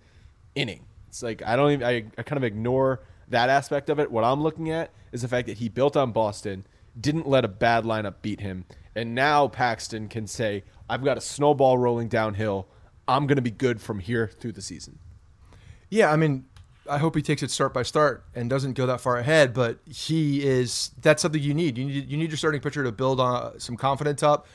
[0.56, 0.86] inning.
[1.10, 4.10] It's like I don't even I, I kind of ignore that aspect of it.
[4.10, 6.66] What I'm looking at is the fact that he built on Boston,
[7.00, 11.22] didn't let a bad lineup beat him, and now Paxton can say, "I've got a
[11.22, 12.68] snowball rolling downhill.
[13.08, 15.00] I'm going to be good from here through the season."
[15.89, 16.45] Yeah, I mean,
[16.89, 19.54] I hope he takes it start by start and doesn't go that far ahead.
[19.54, 21.78] But he is that's something you need.
[21.78, 24.47] You need you need your starting pitcher to build on some confidence up.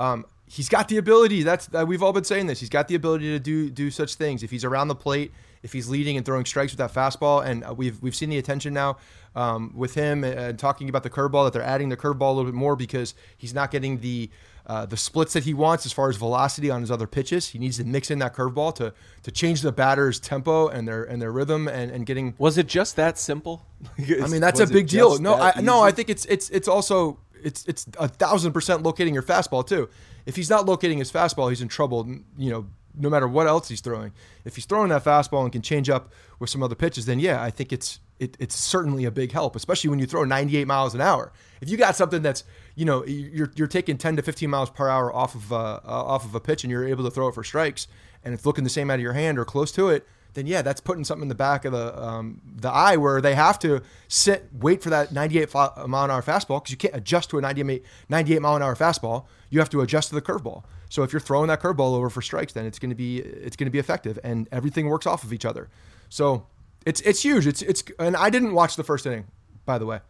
[0.00, 1.42] Um, he's got the ability.
[1.42, 2.60] That's uh, we've all been saying this.
[2.60, 4.42] He's got the ability to do do such things.
[4.42, 5.32] If he's around the plate,
[5.62, 8.38] if he's leading and throwing strikes with that fastball, and uh, we've we've seen the
[8.38, 8.96] attention now
[9.36, 12.44] um, with him and talking about the curveball that they're adding the curveball a little
[12.44, 14.30] bit more because he's not getting the
[14.66, 17.48] uh, the splits that he wants as far as velocity on his other pitches.
[17.48, 18.92] He needs to mix in that curveball to
[19.22, 22.34] to change the batter's tempo and their and their rhythm and, and getting.
[22.38, 23.64] Was it just that simple?
[23.98, 25.18] I mean, that's a Was it big deal.
[25.18, 25.82] No, that I, no.
[25.82, 29.88] I think it's it's it's also it's it's a thousand percent locating your fastball too.
[30.28, 32.06] If he's not locating his fastball, he's in trouble.
[32.36, 34.12] You know, no matter what else he's throwing.
[34.44, 37.42] If he's throwing that fastball and can change up with some other pitches, then yeah,
[37.42, 40.94] I think it's it, it's certainly a big help, especially when you throw 98 miles
[40.94, 41.32] an hour.
[41.62, 44.86] If you got something that's you know you're you're taking 10 to 15 miles per
[44.86, 47.34] hour off of uh, uh, off of a pitch and you're able to throw it
[47.34, 47.88] for strikes,
[48.22, 50.62] and it's looking the same out of your hand or close to it, then yeah,
[50.62, 53.82] that's putting something in the back of the um, the eye where they have to
[54.08, 57.40] sit, wait for that 98 mile an hour fastball because you can't adjust to a
[57.40, 59.24] 98, 98 mile an hour fastball.
[59.50, 60.64] You have to adjust to the curveball.
[60.90, 63.56] So if you're throwing that curveball over for strikes, then it's going to be it's
[63.56, 65.68] going to be effective, and everything works off of each other.
[66.08, 66.46] So
[66.86, 67.46] it's it's huge.
[67.46, 69.26] It's it's and I didn't watch the first inning,
[69.64, 70.00] by the way.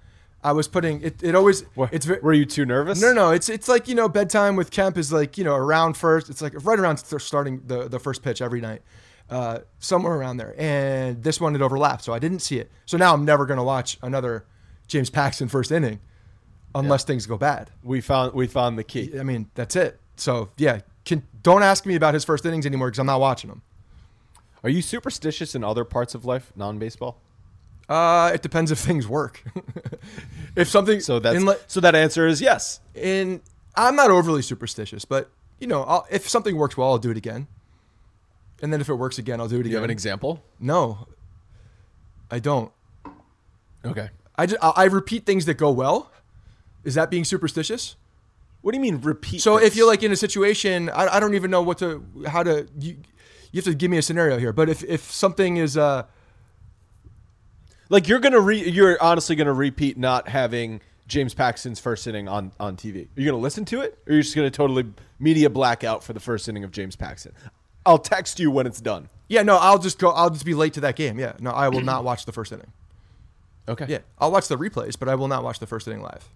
[0.43, 1.21] I was putting it.
[1.21, 3.01] It always What, it's were you too nervous?
[3.01, 5.97] no, no, it's it's like you know bedtime with Kemp is like you know around
[5.97, 6.31] first.
[6.31, 8.83] It's like right around starting the the first pitch every night,
[9.31, 10.55] uh, somewhere around there.
[10.59, 12.71] And this one it overlapped, so I didn't see it.
[12.87, 14.45] So now I'm never gonna watch another
[14.87, 16.01] James Paxton first inning,
[16.75, 17.71] unless things go bad.
[17.83, 19.19] We found we found the key.
[19.19, 20.01] I mean that's it.
[20.17, 23.49] So yeah, can, don't ask me about his first innings anymore because I'm not watching
[23.49, 23.63] them.
[24.65, 27.21] Are you superstitious in other parts of life, non-baseball?
[27.89, 29.43] Uh, it depends if things work.
[30.57, 32.81] if something So that's in, so that answer is yes.
[32.95, 33.41] in
[33.77, 37.17] I'm not overly superstitious, but you know, I'll, if something works well, I'll do it
[37.17, 37.47] again.
[38.61, 39.71] And then if it works again, I'll do it again.
[39.71, 40.43] you have an example?
[40.59, 41.07] No,
[42.31, 42.73] I don't.
[43.85, 44.11] Okay.
[44.37, 46.11] I just I I repeat things that go well.
[46.85, 47.97] Is that being superstitious?
[48.63, 49.41] What do you mean repeat?
[49.41, 49.69] So this?
[49.69, 52.67] if you're like in a situation, I, I don't even know what to how to
[52.79, 52.97] you,
[53.53, 54.53] you have to give me a scenario here.
[54.53, 56.05] But if if something is uh
[57.89, 62.53] like you're gonna re, you're honestly gonna repeat not having James Paxton's first inning on
[62.61, 63.07] on TV.
[63.17, 64.87] Are you gonna listen to it, or you're just gonna totally
[65.19, 67.33] media blackout for the first inning of James Paxton?
[67.89, 69.09] I'll text you when it's done.
[69.29, 71.19] yeah no I'll just go I'll just be late to that game.
[71.19, 72.73] Yeah no I will not watch the first inning.
[73.69, 73.87] Okay.
[73.89, 76.29] Yeah I'll watch the replays, but I will not watch the first inning live.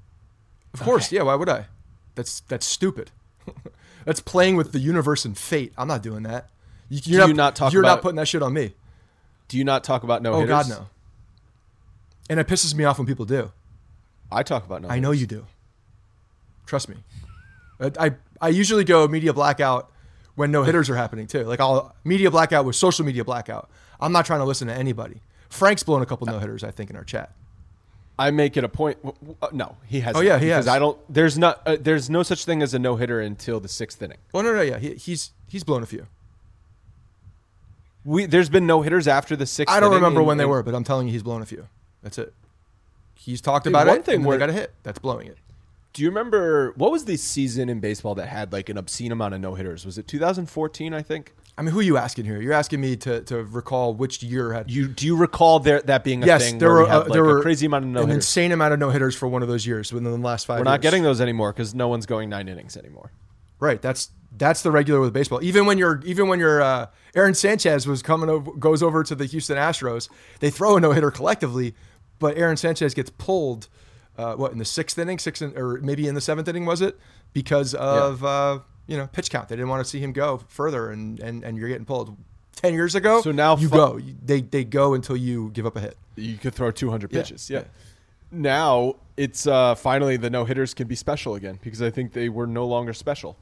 [0.74, 1.22] Of course, yeah.
[1.22, 1.66] Why would I?
[2.14, 3.10] That's that's stupid.
[4.04, 5.72] that's playing with the universe and fate.
[5.76, 6.48] I'm not doing that.
[6.88, 8.74] You, you're Do you not talk You're not putting that shit on me.
[9.48, 10.68] Do you not talk about no Oh hitters?
[10.68, 10.88] God, no.
[12.30, 13.52] And it pisses me off when people do.
[14.30, 14.88] I talk about no.
[14.88, 15.44] I know you do.
[16.66, 16.96] Trust me.
[17.80, 19.90] I I, I usually go media blackout
[20.34, 21.44] when no hitters are happening too.
[21.44, 23.68] Like I'll media blackout with social media blackout.
[24.00, 25.20] I'm not trying to listen to anybody.
[25.48, 27.30] Frank's blown a couple no hitters, I think, in our chat.
[28.18, 28.98] I make it a point.
[29.40, 30.14] uh, no, he has.
[30.16, 30.68] Oh, yeah, he because has.
[30.68, 30.98] I don't.
[31.12, 31.62] There's not.
[31.66, 34.18] Uh, there's no such thing as a no hitter until the sixth inning.
[34.34, 36.06] Oh no, no, yeah, he, he's he's blown a few.
[38.04, 39.74] We there's been no hitters after the sixth.
[39.74, 41.68] I don't remember and- when they were, but I'm telling you, he's blown a few.
[42.02, 42.34] That's it.
[43.14, 44.04] He's talked Dude, about one it.
[44.04, 44.72] thing where- they got a hit.
[44.82, 45.38] That's blowing it.
[45.92, 49.34] Do you remember what was the season in baseball that had like an obscene amount
[49.34, 49.84] of no hitters?
[49.84, 50.94] Was it 2014?
[50.94, 51.34] I think.
[51.58, 52.40] I mean, who are you asking here?
[52.40, 54.70] You're asking me to, to recall which year had.
[54.70, 56.58] You do you recall there that being a yes, thing?
[56.58, 58.08] there where were we had, uh, like, there a were crazy amount of no an
[58.08, 58.24] hitters.
[58.24, 60.64] insane amount of no hitters for one of those years within the last 5 We're
[60.64, 60.82] not years.
[60.82, 63.12] getting those anymore because no one's going nine innings anymore.
[63.60, 63.82] Right.
[63.82, 65.44] That's that's the regular with baseball.
[65.44, 69.14] Even when you're even when you're uh, Aaron Sanchez was coming over, goes over to
[69.14, 70.08] the Houston Astros,
[70.40, 71.74] they throw a no hitter collectively,
[72.18, 73.68] but Aaron Sanchez gets pulled.
[74.18, 76.80] Uh, what in the sixth inning, sixth in, or maybe in the seventh inning was
[76.82, 76.98] it?
[77.32, 79.48] Because of uh, you know pitch count.
[79.48, 82.16] They didn't want to see him go further, and and, and you're getting pulled.
[82.54, 84.00] Ten years ago, So now you fu- go.
[84.24, 85.96] They they go until you give up a hit.
[86.16, 87.48] You could throw 200 Yeah, pitches.
[87.50, 87.58] Yeah.
[87.60, 87.64] yeah.
[88.30, 92.28] Now it's uh, finally the no hitters can be special again because I think they
[92.28, 93.36] were no longer special.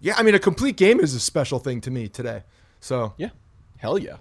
[0.00, 2.42] Yeah, I mean a complete game is a special thing to me today.
[2.80, 3.28] So Yeah.
[3.76, 4.16] Hell yeah.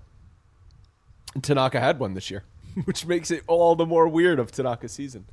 [1.33, 2.43] And Tanaka had one this year,
[2.85, 5.25] which makes it all the more weird of Tanaka's season.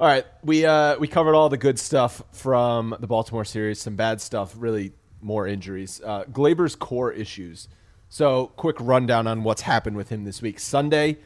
[0.00, 3.96] All right, we uh, we covered all the good stuff from the Baltimore series, some
[3.96, 6.00] bad stuff, really more injuries.
[6.04, 7.66] Uh, Gleyber's core issues.
[8.08, 10.60] So, quick rundown on what's happened with him this week.
[10.60, 11.18] Sunday,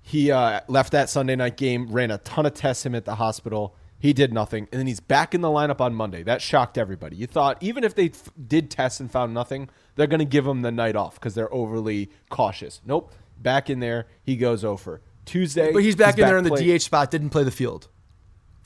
[0.00, 3.16] he uh, left that Sunday night game, ran a ton of tests him at the
[3.16, 3.74] hospital.
[3.98, 6.22] He did nothing, and then he's back in the lineup on Monday.
[6.22, 7.16] That shocked everybody.
[7.16, 10.46] You thought even if they f- did tests and found nothing, they're going to give
[10.46, 12.80] him the night off because they're overly cautious.
[12.86, 15.72] Nope, back in there, he goes over Tuesday.
[15.72, 17.10] But he's back in there in the DH spot.
[17.10, 17.88] Didn't play the field.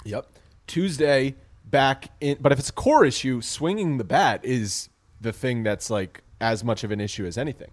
[0.07, 0.26] Yep.
[0.66, 1.34] Tuesday
[1.64, 4.88] back in, but if it's a core issue, swinging the bat is
[5.20, 7.70] the thing that's like as much of an issue as anything.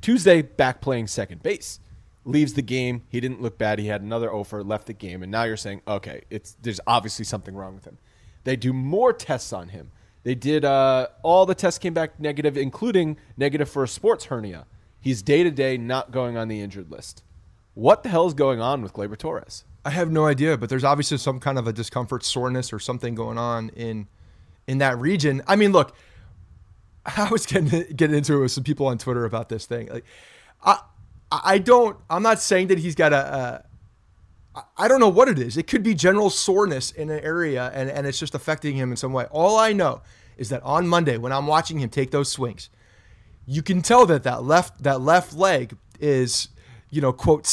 [0.00, 1.80] Tuesday back playing second base,
[2.24, 3.02] leaves the game.
[3.08, 3.78] He didn't look bad.
[3.78, 7.24] He had another offer, left the game, and now you're saying, okay, it's there's obviously
[7.24, 7.98] something wrong with him.
[8.44, 9.90] They do more tests on him.
[10.22, 14.66] They did uh, all the tests came back negative, including negative for a sports hernia.
[15.00, 17.22] He's day to day not going on the injured list.
[17.74, 19.64] What the hell is going on with Gleyber Torres?
[19.84, 23.14] I have no idea, but there's obviously some kind of a discomfort, soreness, or something
[23.14, 24.08] going on in
[24.66, 25.42] in that region.
[25.46, 25.94] I mean, look,
[27.06, 29.88] I was getting getting into it with some people on Twitter about this thing.
[29.88, 30.04] Like,
[30.64, 30.78] I
[31.30, 31.96] I don't.
[32.08, 33.16] I'm not saying that he's got a.
[33.16, 33.64] a
[34.76, 35.56] I don't know what it is.
[35.56, 38.96] It could be general soreness in an area, and and it's just affecting him in
[38.96, 39.26] some way.
[39.30, 40.02] All I know
[40.36, 42.70] is that on Monday, when I'm watching him take those swings,
[43.46, 46.48] you can tell that that left that left leg is
[46.94, 47.44] you know quote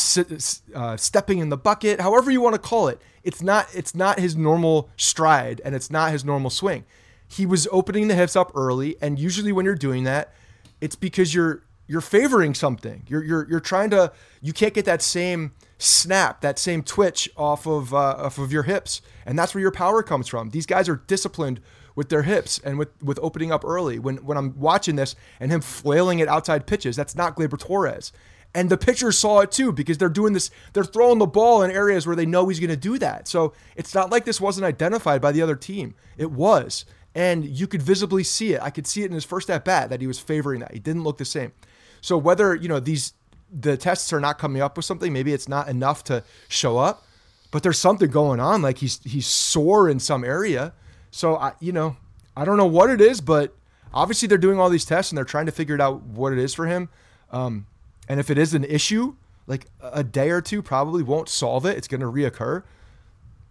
[0.76, 4.20] uh, stepping in the bucket however you want to call it it's not it's not
[4.20, 6.86] his normal stride and it's not his normal swing
[7.28, 10.34] he was opening the hips up early and usually when you're doing that
[10.80, 14.12] it's because you're you're favoring something you're you're, you're trying to
[14.42, 18.64] you can't get that same snap that same twitch off of uh, off of your
[18.64, 21.60] hips and that's where your power comes from these guys are disciplined
[21.96, 24.00] with their hips and with, with opening up early.
[24.00, 28.12] When when I'm watching this and him flailing at outside pitches, that's not Gleyber Torres.
[28.54, 31.72] And the pitchers saw it too because they're doing this, they're throwing the ball in
[31.72, 33.28] areas where they know he's going to do that.
[33.28, 35.96] So it's not like this wasn't identified by the other team.
[36.18, 36.86] It was.
[37.16, 38.62] And you could visibly see it.
[38.62, 40.74] I could see it in his first at bat that he was favoring that.
[40.74, 41.54] He didn't look the same.
[42.02, 43.14] So whether, you know, these
[43.54, 47.06] the tests are not coming up with something, maybe it's not enough to show up,
[47.52, 48.62] but there's something going on.
[48.62, 50.74] Like he's he's sore in some area.
[51.12, 51.98] So I, you know,
[52.36, 53.54] I don't know what it is, but
[53.94, 56.40] obviously they're doing all these tests and they're trying to figure it out what it
[56.40, 56.90] is for him.
[57.32, 57.68] Um,
[58.12, 59.16] and if it is an issue,
[59.48, 61.78] like a day or two probably won't solve it.
[61.78, 62.64] It's going to reoccur.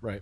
[0.03, 0.21] Right.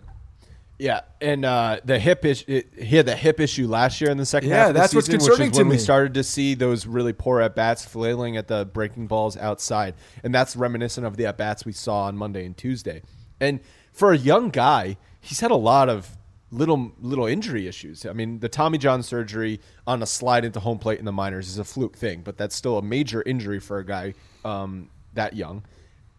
[0.77, 2.63] Yeah, and uh, the hip issue.
[2.81, 4.67] He had the hip issue last year in the second Yeah, half.
[4.67, 7.11] The that's what's season, concerning which is to when we started to see those really
[7.11, 11.37] poor at bats, flailing at the breaking balls outside, and that's reminiscent of the at
[11.37, 13.01] bats we saw on Monday and Tuesday.
[13.41, 13.59] And
[13.91, 16.15] for a young guy, he's had a lot of
[16.51, 18.05] little little injury issues.
[18.05, 21.47] I mean, the Tommy John surgery on a slide into home plate in the minors
[21.47, 25.35] is a fluke thing, but that's still a major injury for a guy um, that
[25.35, 25.63] young.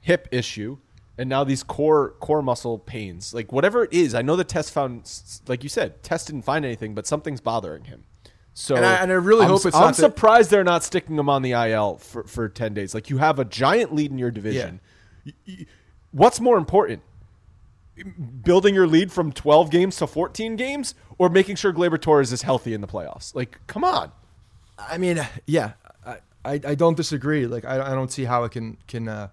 [0.03, 0.79] Hip issue,
[1.19, 3.35] and now these core core muscle pains.
[3.35, 5.11] Like whatever it is, I know the test found,
[5.49, 8.05] like you said, test didn't find anything, but something's bothering him.
[8.55, 10.83] So And I- and I really I'm hope it's I'm not that- surprised they're not
[10.85, 12.95] sticking him on the IL for for ten days.
[12.95, 14.81] Like you have a giant lead in your division.
[15.27, 15.67] Y- y-
[16.13, 17.03] What's more important?
[18.43, 22.43] Building your lead from 12 games to 14 games or making sure Gleyber Torres is
[22.43, 23.35] healthy in the playoffs.
[23.35, 24.11] Like, come on.
[24.79, 25.73] I mean, yeah,
[26.05, 27.47] I, I, I don't disagree.
[27.47, 29.29] Like, I, I don't see how it can, can, uh,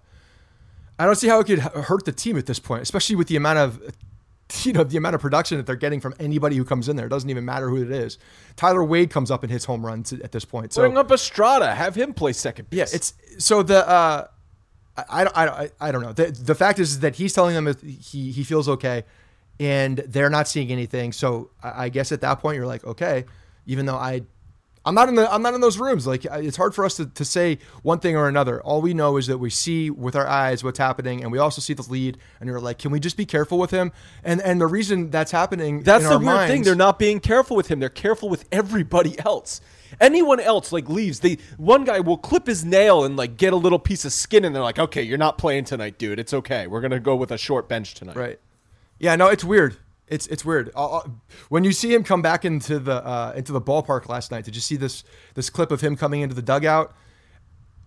[0.98, 3.36] I don't see how it could hurt the team at this point, especially with the
[3.36, 3.94] amount of,
[4.62, 7.06] you know, the amount of production that they're getting from anybody who comes in there.
[7.06, 8.18] It doesn't even matter who it is.
[8.56, 10.72] Tyler Wade comes up and hits home runs at this point.
[10.72, 12.78] So Bring up Estrada, have him play second base.
[12.78, 14.26] Yeah, it's so the uh,
[14.98, 16.12] I, I don't I, don't- I don't know.
[16.12, 19.04] The, the fact is that he's telling them that he he feels okay,
[19.60, 21.12] and they're not seeing anything.
[21.12, 23.24] So I, I guess at that point you're like, okay,
[23.66, 24.22] even though I.
[24.84, 25.30] I'm not in the.
[25.30, 26.06] I'm not in those rooms.
[26.06, 28.62] Like it's hard for us to, to say one thing or another.
[28.62, 31.60] All we know is that we see with our eyes what's happening, and we also
[31.60, 32.16] see the lead.
[32.40, 33.92] And you're like, can we just be careful with him?
[34.24, 35.82] And and the reason that's happening.
[35.82, 36.62] That's the weird thing.
[36.62, 37.80] They're not being careful with him.
[37.80, 39.60] They're careful with everybody else.
[40.00, 41.20] Anyone else like leaves.
[41.20, 44.44] They one guy will clip his nail and like get a little piece of skin,
[44.44, 46.18] and they're like, "Okay, you're not playing tonight, dude.
[46.18, 46.66] It's okay.
[46.66, 48.40] We're gonna go with a short bench tonight." Right.
[48.98, 49.16] Yeah.
[49.16, 49.76] No, it's weird.
[50.06, 50.70] It's it's weird.
[50.74, 51.20] I'll- I'll-
[51.50, 54.54] when you see him come back into the uh, into the ballpark last night, did
[54.54, 56.94] you see this this clip of him coming into the dugout?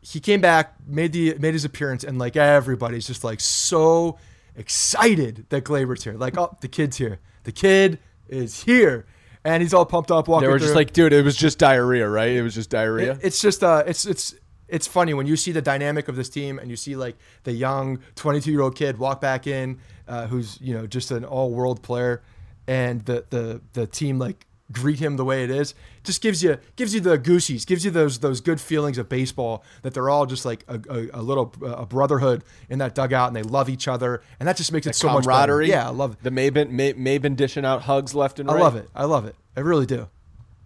[0.04, 4.18] He came back, made the made his appearance, and like everybody's just like so
[4.56, 6.14] excited that Gleyber's here.
[6.14, 7.20] Like, oh, the kid's here.
[7.44, 8.00] The kid
[8.30, 9.06] is here,
[9.44, 10.48] and he's all pumped up walking.
[10.48, 10.78] They were just through.
[10.78, 12.30] like, "Dude, it was just diarrhea, right?
[12.32, 14.36] It was just diarrhea." It- it's just uh it's it's
[14.68, 17.52] it's funny when you see the dynamic of this team and you see like the
[17.52, 21.52] young 22 year old kid walk back in uh, who's you know just an all
[21.52, 22.22] world player
[22.68, 26.58] and the the the team like greet him the way it is just gives you
[26.76, 30.26] gives you the goosies gives you those those good feelings of baseball that they're all
[30.26, 33.88] just like a, a, a little a brotherhood in that dugout and they love each
[33.88, 34.22] other.
[34.40, 35.54] And that just makes it so much better.
[35.54, 35.70] camaraderie.
[35.70, 36.24] yeah I love it.
[36.24, 38.58] The Maybin May, Maybin dishing out hugs left and right.
[38.58, 38.90] I love it.
[38.96, 39.36] I love it.
[39.56, 40.10] I really do.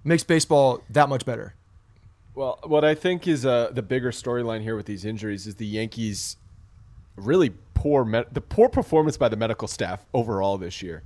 [0.03, 1.55] Makes baseball that much better.
[2.35, 5.65] Well, what I think is uh, the bigger storyline here with these injuries is the
[5.65, 6.35] Yankees
[7.15, 11.03] really poor med- the poor performance by the medical staff overall this year,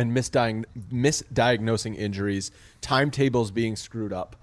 [0.00, 4.36] and misdiag- misdiagnosing injuries, timetables being screwed up.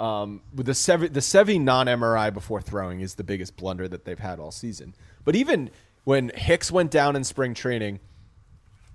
[0.00, 4.04] Um, with the Sevy, the Sevy non MRI before throwing is the biggest blunder that
[4.04, 4.94] they've had all season.
[5.24, 5.70] But even
[6.02, 8.00] when Hicks went down in spring training,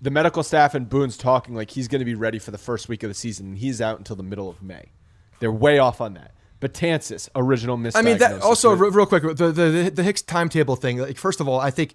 [0.01, 2.89] the medical staff and Boone's talking like he's going to be ready for the first
[2.89, 3.47] week of the season.
[3.47, 4.91] and He's out until the middle of May.
[5.39, 6.33] They're way off on that.
[6.59, 7.95] But Betances, original misdiagnosis.
[7.95, 10.97] I mean, that also real quick the, the the Hicks timetable thing.
[10.97, 11.93] Like, first of all, I think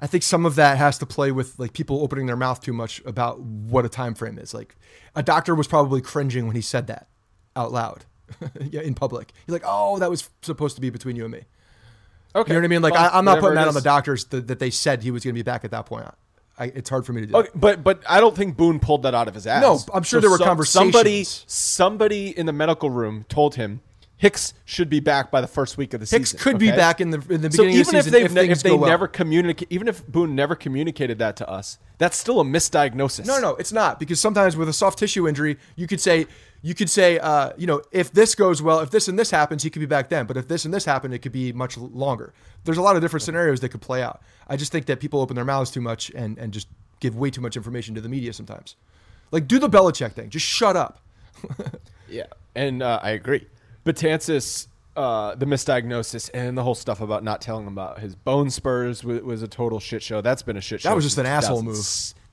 [0.00, 2.72] I think some of that has to play with like people opening their mouth too
[2.72, 4.52] much about what a time frame is.
[4.52, 4.76] Like,
[5.14, 7.08] a doctor was probably cringing when he said that
[7.54, 8.04] out loud,
[8.60, 9.32] yeah, in public.
[9.46, 11.44] He's like, "Oh, that was supposed to be between you and me."
[12.34, 12.82] okay, You know what I mean?
[12.82, 15.10] Like, fine, I, I'm not putting that on the doctors that, that they said he
[15.10, 16.06] was going to be back at that point.
[16.58, 17.36] I, it's hard for me to do.
[17.36, 19.62] Okay, but but I don't think Boone pulled that out of his ass.
[19.62, 21.44] No, I'm sure there were Somebody conversations.
[21.46, 23.80] somebody in the medical room told him
[24.18, 26.38] Hicks should be back by the first week of the Hicks season.
[26.38, 28.36] Hicks could be back in the in the beginning even of if the they season
[28.38, 28.88] if, if things they go well.
[28.90, 33.26] never communicate, even if Boone never communicated that to us, that's still a misdiagnosis.
[33.26, 36.26] No, no, it's not because sometimes with a soft tissue injury, you could say
[36.62, 39.62] you could say, uh, you know, if this goes well, if this and this happens,
[39.62, 40.24] he could be back then.
[40.26, 42.32] But if this and this happen, it could be much longer.
[42.64, 44.22] There's a lot of different scenarios that could play out.
[44.48, 46.68] I just think that people open their mouths too much and and just
[47.00, 48.76] give way too much information to the media sometimes.
[49.30, 51.02] Like do the Belichick thing, just shut up.
[52.08, 53.46] Yeah, and uh, I agree.
[53.86, 54.66] Betances,
[54.96, 59.04] uh, the misdiagnosis, and the whole stuff about not telling him about his bone spurs
[59.04, 60.20] was, was a total shit show.
[60.20, 60.88] That's been a shit show.
[60.88, 61.76] That was just an asshole move.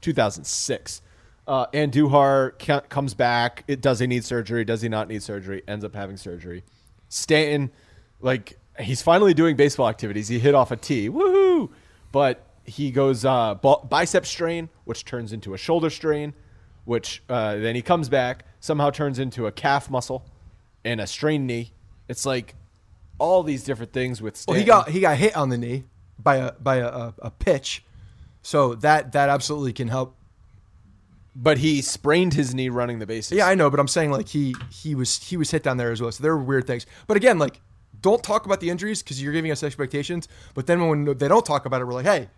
[0.01, 1.01] 2006.
[1.45, 3.63] Uh, Andujar ca- comes back.
[3.67, 4.65] It, does he need surgery?
[4.65, 5.61] Does he not need surgery?
[5.67, 6.63] Ends up having surgery.
[7.09, 7.71] Stanton,
[8.19, 10.27] like he's finally doing baseball activities.
[10.27, 11.69] He hit off a tee, woohoo!
[12.11, 16.33] But he goes uh, bi- bicep strain, which turns into a shoulder strain,
[16.85, 20.25] which uh, then he comes back somehow turns into a calf muscle
[20.85, 21.73] and a strained knee.
[22.07, 22.55] It's like
[23.19, 24.43] all these different things with.
[24.47, 25.85] Well, he got he got hit on the knee
[26.19, 27.83] by a by a, a, a pitch,
[28.41, 30.15] so that that absolutely can help.
[31.35, 33.37] but he sprained his knee running the bases.
[33.37, 35.91] Yeah, I know, but I'm saying like he he was he was hit down there
[35.91, 36.11] as well.
[36.11, 36.85] So there were weird things.
[37.07, 37.59] But again, like
[38.01, 40.27] don't talk about the injuries because you're giving us expectations.
[40.53, 42.29] But then when they don't talk about it, we're like, hey,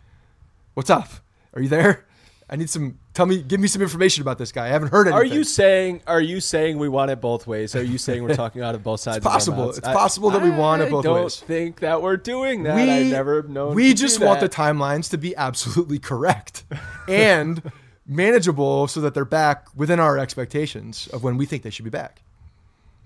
[0.76, 1.10] what's up?
[1.54, 2.06] Are you there?
[2.50, 3.00] I need some.
[3.16, 4.66] Tell me, give me some information about this guy.
[4.66, 5.22] I haven't heard anything.
[5.22, 6.02] Are you saying?
[6.06, 7.74] Are you saying we want it both ways?
[7.74, 9.20] Are you saying we're talking out of both sides?
[9.20, 9.70] of our possible.
[9.70, 12.78] It's possible that we want it I both don't think that we're doing that.
[12.78, 13.74] I've never known.
[13.74, 16.66] We just want the timelines to be absolutely correct
[17.08, 17.72] and
[18.06, 21.90] manageable, so that they're back within our expectations of when we think they should be
[21.90, 22.22] back.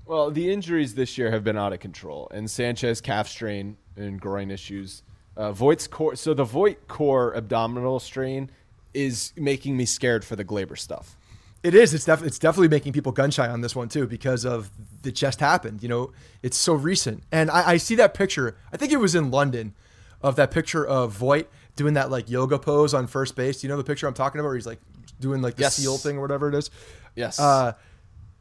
[0.07, 4.19] Well, the injuries this year have been out of control, and Sanchez calf strain and
[4.19, 5.03] groin issues.
[5.37, 6.15] Uh, Voit's core.
[6.15, 8.49] So the Voit core abdominal strain
[8.93, 11.15] is making me scared for the Gleyber stuff.
[11.61, 11.93] It is.
[11.93, 14.69] It's def- It's definitely making people gun shy on this one too because of
[15.03, 15.83] it just happened.
[15.83, 16.11] You know,
[16.41, 18.55] it's so recent, and I, I see that picture.
[18.71, 19.73] I think it was in London,
[20.21, 23.61] of that picture of Voit doing that like yoga pose on first base.
[23.61, 24.79] You know the picture I'm talking about, where he's like
[25.19, 25.75] doing like the Yes.
[25.75, 26.71] seal thing or whatever it is.
[27.15, 27.39] Yes.
[27.39, 27.73] Uh,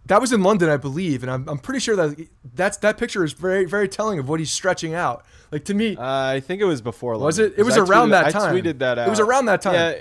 [0.07, 2.17] that was in London, I believe, and I'm, I'm pretty sure that
[2.55, 5.25] that's that picture is very very telling of what he's stretching out.
[5.51, 7.19] Like to me, Uh, I think it was before.
[7.19, 7.55] Was it?
[7.57, 8.55] It was I around tweeted- that time.
[8.57, 9.09] I tweeted that out.
[9.09, 9.75] It was around that time.
[9.75, 10.01] Yeah,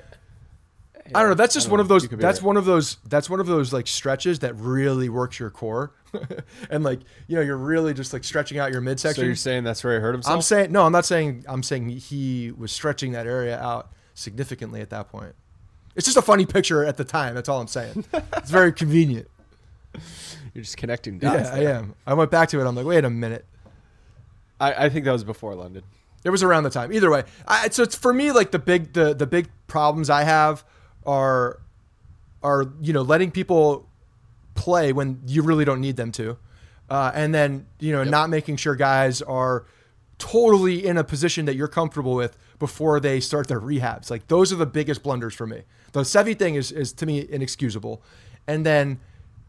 [1.14, 1.36] I don't know.
[1.36, 1.82] That's just one know.
[1.82, 2.04] of those.
[2.04, 2.48] You could be That's right.
[2.48, 2.98] one of those.
[3.06, 5.92] That's one of those like stretches that really works your core,
[6.70, 9.26] and like you know you're really just like stretching out your so midsection.
[9.26, 10.36] you're saying that's where he hurt himself?
[10.36, 10.84] I'm saying no.
[10.86, 11.46] I'm not saying.
[11.48, 15.36] I'm saying he was stretching that area out significantly at that point.
[15.96, 17.34] It's just a funny picture at the time.
[17.34, 18.06] That's all I'm saying.
[18.14, 19.28] it's very convenient.
[20.54, 21.50] you're just connecting dots.
[21.50, 21.96] Yeah, I am.
[22.06, 22.68] I went back to it.
[22.68, 23.46] I'm like, wait a minute.
[24.60, 25.84] I, I think that was before London.
[26.24, 26.92] It was around the time.
[26.92, 30.24] Either way, I, so it's for me like the big the the big problems I
[30.24, 30.66] have
[31.08, 31.60] are
[32.44, 33.88] are you know letting people
[34.54, 36.38] play when you really don't need them to,
[36.90, 39.66] uh, and then you know not making sure guys are
[40.20, 44.12] totally in a position that you're comfortable with before they start their rehabs.
[44.12, 45.64] Like those are the biggest blunders for me.
[45.94, 48.04] The Sevy thing is is to me inexcusable,
[48.46, 49.00] and then.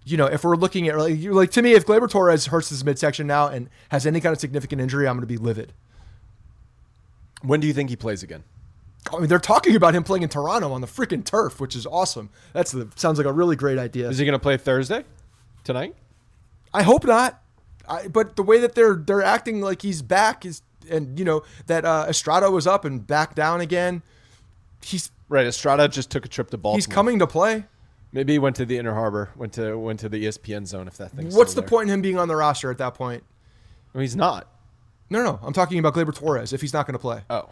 [0.05, 2.83] You know, if we're looking at like, like to me, if Gleyber Torres hurts his
[2.83, 5.75] midsection now and has any kind of significant injury, I'm going to be livid.
[7.43, 8.43] When do you think he plays again?
[9.13, 11.87] I mean, they're talking about him playing in Toronto on the freaking turf, which is
[11.87, 12.31] awesome.
[12.53, 14.09] That's the sounds like a really great idea.
[14.09, 15.05] Is he going to play Thursday?
[15.65, 15.95] Tonight?
[16.75, 17.41] I hope not.
[17.89, 21.43] I, but the way that they're they're acting like he's back is, and you know
[21.67, 24.03] that uh, Estrada was up and back down again.
[24.83, 25.47] He's Right.
[25.47, 26.79] Estrada just took a trip to Baltimore.
[26.79, 27.65] he's coming to play.
[28.13, 29.31] Maybe he went to the Inner Harbor.
[29.37, 30.89] Went to went to the ESPN zone.
[30.89, 31.69] If that thing's What's the there.
[31.69, 33.25] point in him being on the roster at that point?
[33.93, 34.49] Well, he's not.
[35.11, 37.23] No, no, I'm talking about Gleyber Torres if he's not going to play.
[37.31, 37.49] Oh,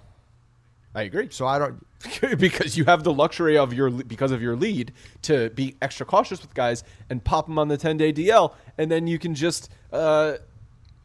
[0.96, 1.28] I agree.
[1.30, 1.86] So I don't.
[2.38, 4.92] because you have the luxury of your because of your lead
[5.22, 8.90] to be extra cautious with guys and pop them on the 10 day DL, and
[8.90, 10.34] then you can just uh,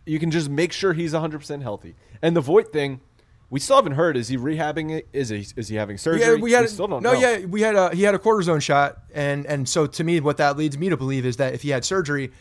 [0.05, 1.95] you can just make sure he's 100 percent healthy.
[2.21, 3.01] And the Voit thing,
[3.49, 4.15] we still haven't heard.
[4.15, 5.09] Is he rehabbing it?
[5.11, 6.21] Is he is he having surgery?
[6.21, 7.13] Yeah, we had still don't no.
[7.13, 7.19] know.
[7.19, 10.37] Yeah, we had a he had a cortisone shot, and and so to me, what
[10.37, 12.31] that leads me to believe is that if he had surgery,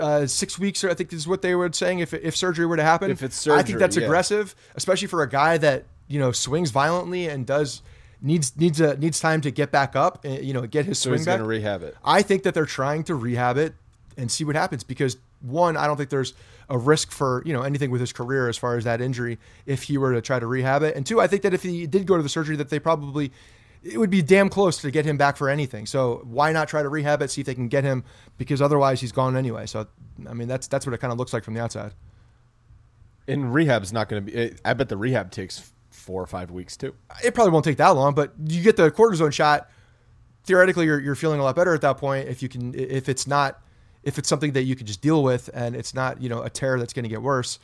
[0.00, 1.98] uh, six weeks, or I think is what they were saying.
[1.98, 4.04] If if surgery were to happen, If it's surgery, I think that's yeah.
[4.04, 7.80] aggressive, especially for a guy that you know swings violently and does
[8.20, 10.24] needs needs a needs time to get back up.
[10.24, 11.38] And, you know, get his So swing he's back.
[11.38, 11.96] going to rehab it.
[12.04, 13.74] I think that they're trying to rehab it
[14.18, 16.34] and see what happens because one, I don't think there's
[16.68, 19.84] a risk for you know anything with his career as far as that injury if
[19.84, 22.06] he were to try to rehab it, and two, I think that if he did
[22.06, 23.32] go to the surgery, that they probably
[23.82, 25.86] it would be damn close to get him back for anything.
[25.86, 28.04] So why not try to rehab it, see if they can get him
[28.36, 29.66] because otherwise he's gone anyway.
[29.66, 29.86] So
[30.28, 31.94] I mean that's that's what it kind of looks like from the outside.
[33.26, 34.54] And rehab's not going to be.
[34.64, 36.94] I bet the rehab takes four or five weeks too.
[37.22, 39.70] It probably won't take that long, but you get the cortisone shot.
[40.44, 43.26] Theoretically, you're, you're feeling a lot better at that point if you can if it's
[43.26, 43.62] not
[44.02, 46.50] if it's something that you can just deal with and it's not you know a
[46.50, 47.58] tear that's going to get worse.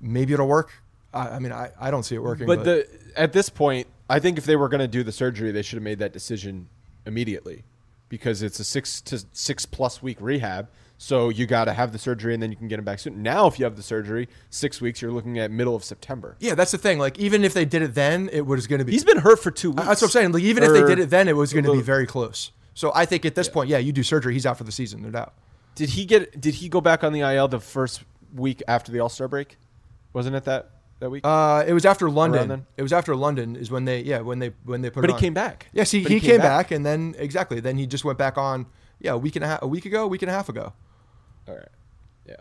[0.00, 0.72] Maybe it'll work.
[1.12, 2.46] I, I mean, I, I don't see it working.
[2.46, 5.50] But the at this point, I think if they were going to do the surgery,
[5.50, 6.68] they should have made that decision
[7.06, 7.64] immediately,
[8.08, 10.68] because it's a six to six plus week rehab.
[10.96, 13.22] So you got to have the surgery, and then you can get him back soon.
[13.22, 16.36] Now, if you have the surgery, six weeks, you're looking at middle of September.
[16.40, 16.98] yeah, that's the thing.
[16.98, 18.92] Like even if they did it then, it was going to be.
[18.92, 19.86] He's been hurt for two weeks.
[19.86, 20.32] That's what I'm saying.
[20.32, 22.52] Like even if they did it then, it was going to be very close.
[22.74, 25.02] So I think at this point, yeah, you do surgery, he's out for the season,
[25.02, 25.34] no doubt.
[25.74, 26.40] Did he get?
[26.40, 29.58] Did he go back on the IL the first week after the All Star break?
[30.12, 30.70] Wasn't it that
[31.00, 31.26] that week?
[31.26, 32.66] Uh, it was after London.
[32.76, 35.00] It was after London is when they yeah when they when they put.
[35.02, 35.20] but he on.
[35.20, 35.68] came back.
[35.72, 36.70] Yes, he, But he, came, back.
[36.70, 38.66] and then exactly then he just went back on.
[39.00, 40.72] Yeah, a week and a half, a week ago, a week and a half ago.
[41.48, 41.68] All right.
[42.26, 42.36] Yeah.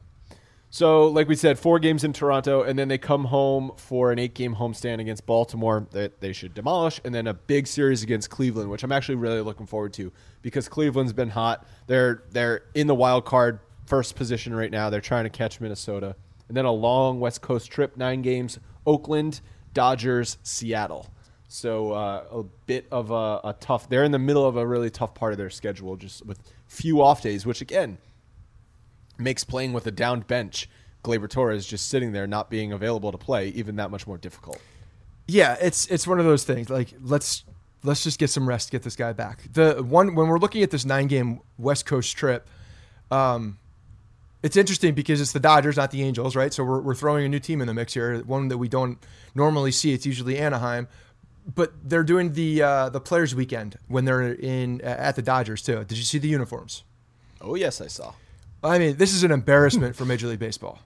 [0.70, 4.18] So, like we said, four games in Toronto, and then they come home for an
[4.18, 8.70] eight-game homestand against Baltimore that they should demolish, and then a big series against Cleveland,
[8.70, 11.68] which I'm actually really looking forward to because Cleveland's been hot.
[11.88, 14.90] They're they're in the wild card first position right now.
[14.90, 16.16] They're trying to catch Minnesota,
[16.48, 19.42] and then a long West Coast trip, nine games: Oakland,
[19.74, 21.08] Dodgers, Seattle.
[21.48, 23.88] So uh, a bit of a, a tough.
[23.90, 27.00] They're in the middle of a really tough part of their schedule, just with few
[27.04, 28.00] off days, which again
[29.24, 30.70] makes playing with a downed bench,
[31.04, 34.60] Gleyber Torres just sitting there not being available to play, even that much more difficult.
[35.28, 36.70] Yeah, it's it's one of those things.
[36.70, 37.44] Like let's
[37.84, 39.44] let's just get some rest, get this guy back.
[39.54, 42.48] The one when we're looking at this nine game West Coast trip,
[43.12, 43.58] um,
[44.42, 46.54] it's interesting because it's the Dodgers, not the Angels, right?
[46.54, 48.98] So we're we're throwing a new team in the mix here, one that we don't
[49.36, 49.94] normally see.
[49.94, 50.88] It's usually Anaheim,
[51.54, 55.84] but they're doing the uh, the Players Weekend when they're in at the Dodgers too.
[55.86, 56.84] Did you see the uniforms?
[57.42, 58.14] Oh yes, I saw.
[58.64, 60.80] I mean, this is an embarrassment for Major League Baseball.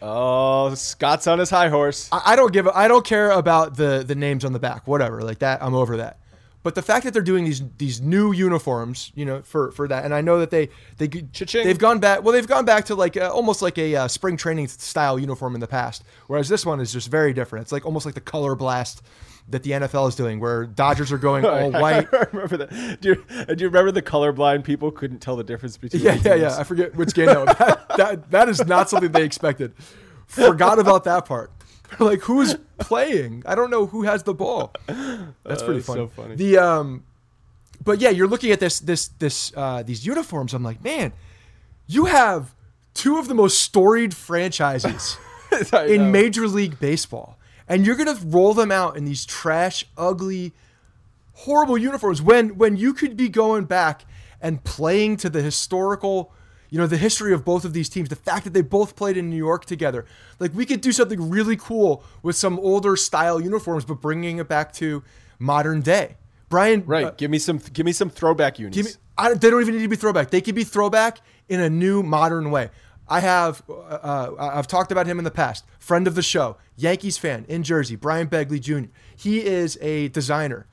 [0.00, 2.08] Oh, Scott's on his high horse.
[2.12, 2.66] I I don't give.
[2.66, 4.86] a- I don't care about the the names on the back.
[4.86, 5.62] Whatever, like that.
[5.62, 6.18] I'm over that.
[6.62, 10.04] But the fact that they're doing these these new uniforms, you know, for for that,
[10.04, 11.64] and I know that they they Cha-ching.
[11.66, 12.22] they've gone back.
[12.22, 15.54] Well, they've gone back to like uh, almost like a uh, spring training style uniform
[15.54, 17.62] in the past, whereas this one is just very different.
[17.64, 19.02] It's like almost like the color blast
[19.50, 22.08] that the NFL is doing, where Dodgers are going all white.
[22.12, 22.98] I remember that.
[23.00, 26.02] Do you, do you remember the colorblind people couldn't tell the difference between?
[26.02, 26.56] Yeah, yeah, yeah.
[26.58, 27.48] I forget which game that was.
[27.58, 29.72] That, that, that is not something they expected.
[30.26, 31.50] Forgot about that part.
[31.98, 33.42] like who's playing?
[33.46, 34.72] I don't know who has the ball.
[34.86, 36.00] That's pretty that's funny.
[36.00, 36.34] so funny.
[36.36, 37.04] The um,
[37.82, 40.52] but yeah, you're looking at this this this uh, these uniforms.
[40.54, 41.12] I'm like, man,
[41.86, 42.54] you have
[42.94, 45.16] two of the most storied franchises
[45.52, 45.84] I know.
[45.84, 47.37] in Major League Baseball,
[47.68, 50.52] and you're gonna roll them out in these trash, ugly,
[51.34, 54.04] horrible uniforms when when you could be going back
[54.40, 56.32] and playing to the historical
[56.70, 59.16] you know the history of both of these teams the fact that they both played
[59.16, 60.04] in new york together
[60.40, 64.48] like we could do something really cool with some older style uniforms but bringing it
[64.48, 65.02] back to
[65.38, 66.16] modern day
[66.48, 67.04] brian Right.
[67.06, 67.58] uh, give me some.
[67.72, 68.76] Give me some throwback units.
[68.76, 70.30] Give me, I, they don't even need to be throwback.
[70.30, 72.70] They could be throwback in a new modern way.
[73.08, 75.64] I have, uh, uh, I've talked about him in the past.
[75.78, 78.90] Friend of the show, Yankees fan in Jersey, Brian Begley Jr.
[79.16, 80.66] He is a designer.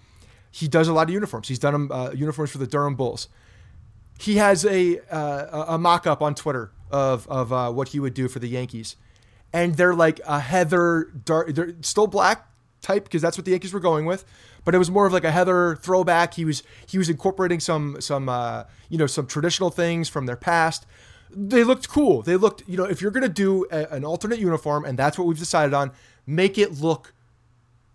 [0.52, 1.48] He does a lot of uniforms.
[1.48, 3.28] He's done um, uh, uniforms for the Durham Bulls.
[4.20, 8.14] He has a uh, a mock up on Twitter of of uh, what he would
[8.14, 8.96] do for the Yankees,
[9.52, 11.54] and they're like a heather dark.
[11.54, 12.48] They're still black
[12.82, 14.24] type because that's what the Yankees were going with,
[14.64, 16.36] but it was more of like a heather throwback.
[16.36, 20.38] He was he was incorporating some some uh, you know some traditional things from their
[20.38, 20.86] past.
[21.30, 22.22] They looked cool.
[22.22, 25.28] They looked you know if you're gonna do a, an alternate uniform and that's what
[25.28, 25.92] we've decided on,
[26.26, 27.14] make it look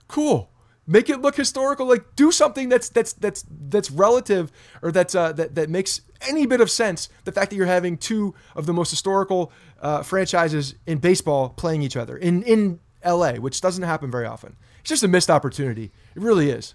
[0.08, 0.50] cool
[0.86, 4.50] make it look historical like do something that's that's that's that's relative
[4.82, 7.96] or that's uh that, that makes any bit of sense the fact that you're having
[7.96, 9.52] two of the most historical
[9.82, 14.56] uh, franchises in baseball playing each other in in LA which doesn't happen very often
[14.80, 16.74] it's just a missed opportunity it really is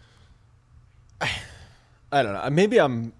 [2.12, 2.50] I don't know.
[2.50, 3.14] Maybe I'm.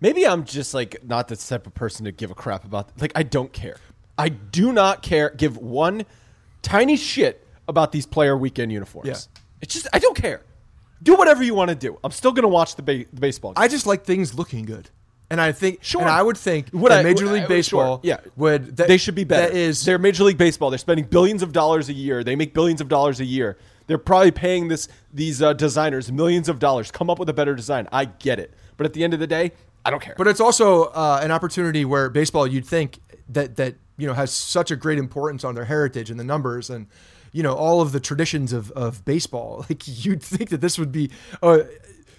[0.00, 2.90] Maybe I'm just like not the type of person to give a crap about.
[3.00, 3.76] Like I don't care.
[4.18, 5.30] I do not care.
[5.30, 6.04] Give one
[6.62, 9.08] tiny shit about these player weekend uniforms.
[9.08, 9.40] Yeah.
[9.60, 10.42] It's just I don't care.
[11.02, 11.98] Do whatever you want to do.
[12.04, 13.52] I'm still gonna watch the, ba- the baseball.
[13.52, 13.62] Game.
[13.62, 14.90] I just like things looking good
[15.30, 16.00] and I think Sure.
[16.00, 18.16] and I would think Would that I- Major would League I- Baseball sure, yeah.
[18.36, 19.48] would that, they should be better.
[19.48, 20.70] that is they're Major League Baseball.
[20.70, 22.24] They're spending billions of dollars a year.
[22.24, 23.56] They make billions of dollars a year.
[23.86, 26.90] They're probably paying this these uh, designers millions of dollars.
[26.90, 27.88] Come up with a better design.
[27.92, 29.52] I get it, but at the end of the day,
[29.84, 30.14] I don't care.
[30.16, 34.32] But it's also uh, an opportunity where baseball, you'd think that that you know has
[34.32, 36.86] such a great importance on their heritage and the numbers and
[37.32, 39.64] you know all of the traditions of of baseball.
[39.70, 41.10] Like you'd think that this would be,
[41.42, 41.60] uh,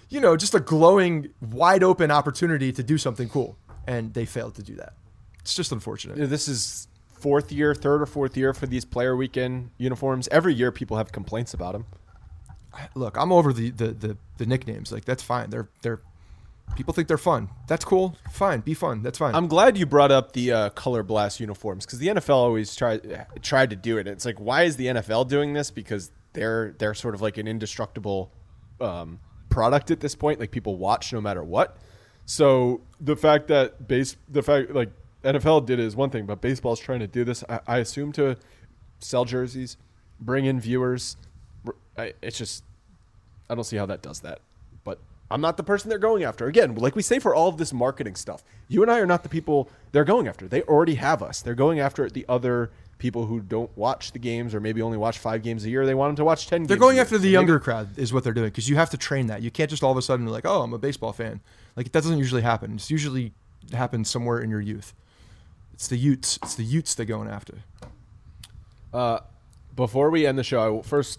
[0.08, 3.56] you know, just a glowing, wide open opportunity to do something cool,
[3.86, 4.94] and they failed to do that.
[5.40, 6.16] It's just unfortunate.
[6.16, 10.28] You know, this is fourth year, third or fourth year for these player weekend uniforms.
[10.28, 11.86] Every year, people have complaints about them.
[12.94, 14.90] Look, I'm over the the the, the nicknames.
[14.92, 15.50] Like that's fine.
[15.50, 16.00] They're they're
[16.76, 17.48] people think they're fun.
[17.66, 18.16] That's cool.
[18.30, 19.02] Fine, be fun.
[19.02, 19.34] That's fine.
[19.34, 23.26] I'm glad you brought up the uh, color blast uniforms because the NFL always tried
[23.42, 24.06] tried to do it.
[24.06, 25.70] It's like, why is the NFL doing this?
[25.70, 28.32] Because they're they're sort of like an indestructible
[28.80, 30.40] um, product at this point.
[30.40, 31.76] Like people watch no matter what.
[32.24, 34.90] So the fact that base the fact like
[35.24, 37.44] NFL did it is one thing, but baseball's trying to do this.
[37.48, 38.36] I, I assume to
[38.98, 39.76] sell jerseys,
[40.20, 41.16] bring in viewers.
[41.96, 42.64] I, it's just
[43.48, 44.40] I don't see how that does that.
[44.84, 44.98] But
[45.32, 46.46] I'm not the person they're going after.
[46.46, 49.22] Again, like we say for all of this marketing stuff, you and I are not
[49.22, 50.46] the people they're going after.
[50.46, 51.40] They already have us.
[51.40, 55.18] They're going after the other people who don't watch the games or maybe only watch
[55.18, 55.84] five games a year.
[55.86, 57.02] They want them to watch 10 They're games going a year.
[57.02, 59.42] after the maybe- younger crowd, is what they're doing, because you have to train that.
[59.42, 61.40] You can't just all of a sudden be like, oh, I'm a baseball fan.
[61.76, 62.74] Like that doesn't usually happen.
[62.74, 63.32] It's usually
[63.72, 64.92] happens somewhere in your youth.
[65.72, 66.38] It's the Utes.
[66.42, 67.54] It's the Utes they're going after.
[68.92, 69.20] Uh,
[69.74, 71.18] before we end the show, I will, first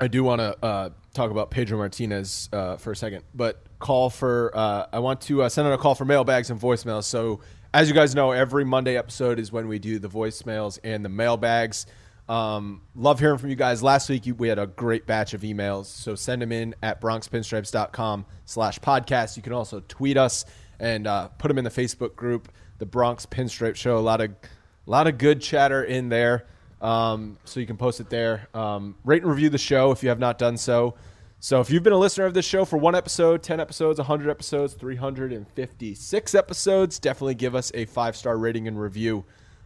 [0.00, 4.10] I do want to uh, talk about Pedro Martinez uh, for a second, but call
[4.10, 7.04] for uh, I want to uh, send out a call for mailbags and voicemails.
[7.04, 7.40] So
[7.72, 11.08] as you guys know, every Monday episode is when we do the voicemails and the
[11.08, 11.86] mailbags.
[12.28, 13.82] Um, love hearing from you guys.
[13.82, 17.00] Last week you, we had a great batch of emails, so send them in at
[17.00, 19.36] bronxpinstripes.com slash podcast.
[19.36, 20.44] You can also tweet us
[20.80, 23.96] and uh, put them in the Facebook group, the Bronx Pinstripe Show.
[23.96, 26.46] A lot of a lot of good chatter in there.
[26.80, 28.48] Um, so you can post it there.
[28.54, 30.94] Um, rate and review the show if you have not done so.
[31.38, 34.30] So if you've been a listener of this show for one episode, 10 episodes, 100
[34.30, 39.24] episodes, 356 episodes, definitely give us a five star rating and review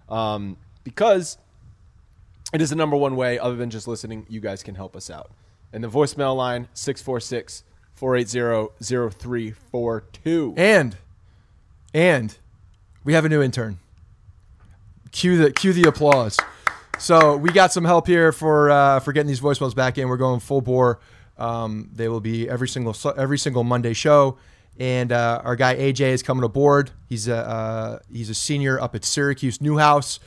[0.09, 1.39] um, because
[2.53, 5.11] it is the number one way, other than just listening, you guys can help us
[5.11, 5.31] out.
[5.73, 10.55] And the voicemail line 646 480 0342.
[10.57, 10.97] And
[11.95, 12.37] and
[13.05, 13.79] we have a new intern.
[15.13, 16.37] Cue the cue the applause.
[17.01, 20.07] So we got some help here for uh, for getting these voicemails back in.
[20.07, 21.01] We're going full bore.
[21.39, 24.37] Um, they will be every single every single Monday show.
[24.79, 26.91] And uh, our guy AJ is coming aboard.
[27.09, 30.21] He's a uh, he's a senior up at Syracuse Newhouse,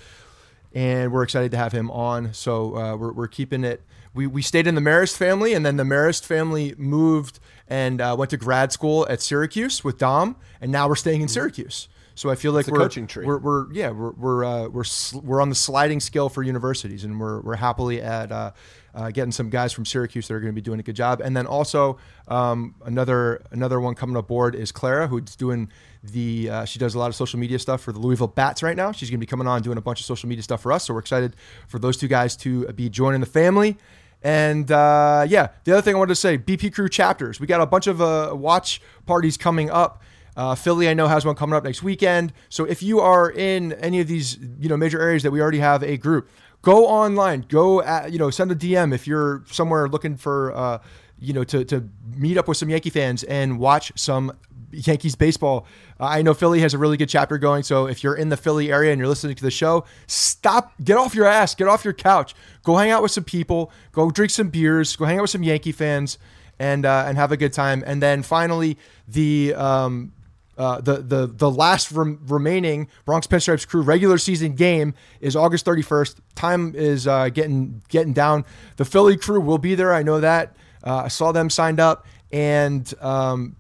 [0.74, 2.34] and we're excited to have him on.
[2.34, 3.84] So uh, we're, we're keeping it.
[4.16, 8.16] We, we stayed in the Marist family, and then the Marist family moved and uh,
[8.18, 11.88] went to grad school at Syracuse with Dom, and now we're staying in Syracuse.
[12.16, 13.26] So I feel like we're coaching tree.
[13.26, 17.04] We're, we're yeah we're we're uh, we're sl- we're on the sliding scale for universities,
[17.04, 18.52] and we're we're happily at uh,
[18.94, 21.22] uh, getting some guys from Syracuse that are going to be doing a good job.
[21.22, 21.98] And then also
[22.28, 25.72] um, another another one coming aboard is Clara, who's doing
[26.04, 28.78] the uh, she does a lot of social media stuff for the Louisville Bats right
[28.78, 28.92] now.
[28.92, 30.86] She's going to be coming on doing a bunch of social media stuff for us.
[30.86, 31.36] So we're excited
[31.68, 33.78] for those two guys to be joining the family.
[34.24, 37.40] And uh, yeah, the other thing I wanted to say, BP Crew chapters.
[37.40, 40.02] We got a bunch of uh, watch parties coming up.
[40.36, 42.34] Uh, Philly, I know, has one coming up next weekend.
[42.50, 45.60] So if you are in any of these, you know, major areas that we already
[45.60, 46.30] have a group,
[46.62, 47.46] go online.
[47.48, 50.80] Go, at, you know, send a DM if you're somewhere looking for, uh,
[51.20, 54.34] you know, to to meet up with some Yankee fans and watch some
[54.72, 55.68] Yankees baseball.
[56.00, 57.64] Uh, I know Philly has a really good chapter going.
[57.64, 60.98] So if you're in the Philly area and you're listening to the show, stop, get
[60.98, 64.32] off your ass, get off your couch, go hang out with some people, go drink
[64.32, 66.18] some beers, go hang out with some Yankee fans,
[66.60, 67.84] and uh, and have a good time.
[67.86, 68.78] And then finally,
[69.08, 70.12] the um,
[70.58, 75.66] uh, the the the last rem- remaining Bronx Pinstripes crew regular season game is August
[75.66, 76.18] 31st.
[76.36, 78.46] Time is uh, getting getting down.
[78.78, 79.94] The Philly crew will be there.
[79.94, 80.56] I know that.
[80.84, 83.56] Uh, I saw them signed up, and um,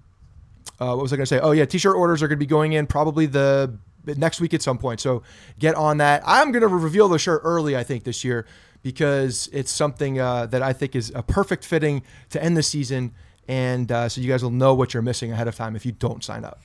[0.79, 1.39] uh, what was I going to say?
[1.39, 3.75] Oh yeah, t-shirt orders are going to be going in probably the
[4.05, 4.99] next week at some point.
[4.99, 5.23] So
[5.57, 6.21] get on that.
[6.25, 7.75] I'm going to reveal the shirt early.
[7.75, 8.45] I think this year
[8.83, 13.13] because it's something uh, that I think is a perfect fitting to end the season,
[13.47, 16.23] and so you guys will know what you're missing ahead of time if you don't
[16.23, 16.59] sign up.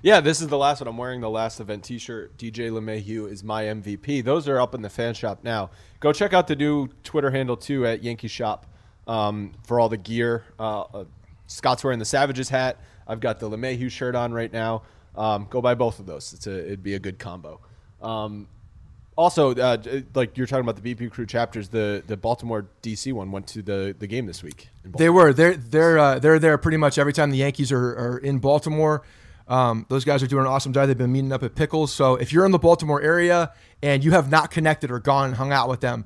[0.00, 0.86] Yeah, this is the last one.
[0.86, 2.38] I'm wearing the last event T-shirt.
[2.38, 4.22] DJ LeMahieu is my MVP.
[4.22, 5.70] Those are up in the fan shop now.
[5.98, 8.64] Go check out the new Twitter handle too at Yankee Shop
[9.08, 10.44] um, for all the gear.
[10.58, 11.04] Uh, uh,
[11.48, 12.78] Scott's wearing the Savages hat.
[13.08, 14.82] I've got the LeMahieu shirt on right now.
[15.16, 16.32] Um, go buy both of those.
[16.32, 17.58] It's a, it'd be a good combo.
[18.00, 18.46] Um,
[19.16, 19.78] also, uh,
[20.14, 23.62] like you're talking about the BP Crew chapters, the the Baltimore DC one went to
[23.62, 24.68] the, the game this week.
[24.84, 27.96] in They were they're they're uh, they're there pretty much every time the Yankees are,
[27.98, 29.02] are in Baltimore.
[29.48, 30.88] Um, those guys are doing an awesome job.
[30.88, 31.92] They've been meeting up at Pickles.
[31.92, 33.52] So if you're in the Baltimore area
[33.82, 36.04] and you have not connected or gone and hung out with them,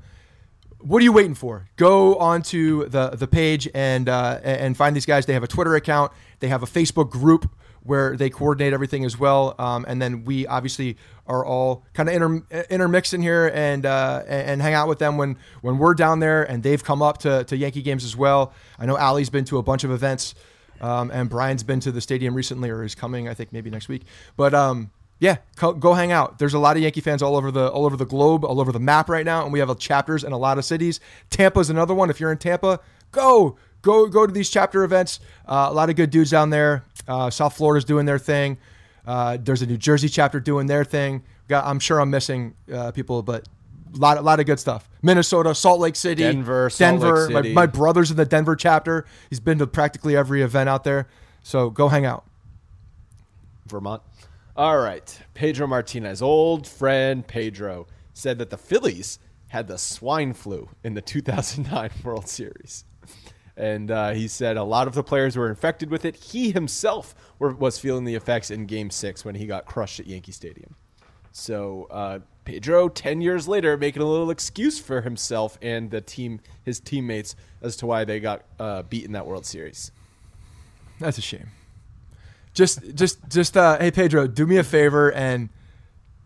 [0.78, 1.68] what are you waiting for?
[1.76, 5.26] Go onto the the page and uh, and find these guys.
[5.26, 6.12] They have a Twitter account.
[6.40, 7.50] They have a Facebook group
[7.84, 9.54] where they coordinate everything as well.
[9.58, 10.96] Um, and then we obviously
[11.26, 15.16] are all kind of inter- intermixed in here and uh, and hang out with them
[15.16, 16.42] when when we're down there.
[16.42, 18.52] And they've come up to, to Yankee games as well.
[18.78, 20.34] I know Ali's been to a bunch of events,
[20.82, 23.28] um, and Brian's been to the stadium recently, or is coming.
[23.28, 24.02] I think maybe next week.
[24.36, 26.40] But um, yeah, co- go hang out.
[26.40, 28.72] There's a lot of Yankee fans all over the all over the globe, all over
[28.72, 30.98] the map right now, and we have chapters in a lot of cities.
[31.30, 32.10] Tampa's another one.
[32.10, 32.80] If you're in Tampa,
[33.12, 35.20] go go go to these chapter events.
[35.46, 36.84] Uh, a lot of good dudes down there.
[37.06, 38.58] Uh, South Florida's doing their thing.
[39.06, 41.22] Uh, there's a New Jersey chapter doing their thing.
[41.48, 43.61] Got, I'm sure I'm missing uh, people, but a
[43.94, 44.88] lot, a lot of good stuff.
[45.02, 47.28] Minnesota, Salt Lake City, Denver, Salt Denver.
[47.28, 49.04] Lake My, my brother's in the Denver chapter.
[49.30, 51.08] He's been to practically every event out there.
[51.42, 52.24] So go hang out.
[53.66, 54.02] Vermont.
[54.56, 55.18] All right.
[55.34, 61.00] Pedro Martinez, old friend Pedro, said that the Phillies had the swine flu in the
[61.00, 62.84] 2009 World Series.
[63.56, 66.16] And uh, he said a lot of the players were infected with it.
[66.16, 70.06] He himself were, was feeling the effects in game six when he got crushed at
[70.06, 70.74] Yankee Stadium.
[71.32, 76.40] So uh, Pedro, 10 years later, making a little excuse for himself and the team,
[76.64, 79.92] his teammates, as to why they got uh, beat in that World Series.
[80.98, 81.48] That's a shame.
[82.54, 83.56] Just, just, just.
[83.56, 85.48] Uh, hey, Pedro, do me a favor and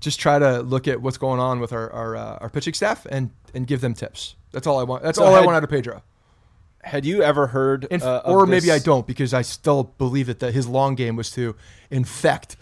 [0.01, 3.07] just try to look at what's going on with our our, uh, our pitching staff
[3.11, 4.35] and and give them tips.
[4.53, 5.03] That's all I want.
[5.03, 6.03] That's So all I want out of Pedro.
[6.83, 10.39] Had you ever heard, uh, or maybe this- I don't because I still believe it
[10.41, 11.57] that his long game was to
[11.91, 12.57] infect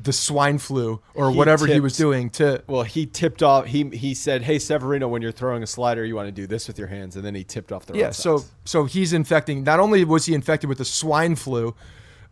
[0.00, 2.62] the swine flu or He whatever he was doing to.
[2.66, 3.66] Well, he tipped off.
[3.66, 6.66] He he said, "Hey Severino, when you're throwing a slider, you want to do this
[6.66, 7.92] with your hands," and then he tipped off the.
[7.92, 8.00] Rest.
[8.00, 9.64] Yeah, so so he's infecting.
[9.64, 11.74] Not only was he infected with the swine flu,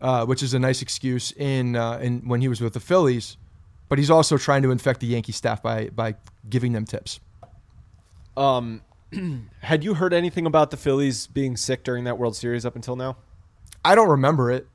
[0.01, 3.37] uh, which is a nice excuse in uh, in when he was with the Phillies,
[3.89, 6.15] but he's also trying to infect the Yankee staff by by
[6.49, 7.19] giving them tips.
[8.37, 8.81] um,
[9.61, 12.95] had you heard anything about the Phillies being sick during that World Series up until
[12.95, 13.17] now?
[13.83, 14.67] I don't remember it.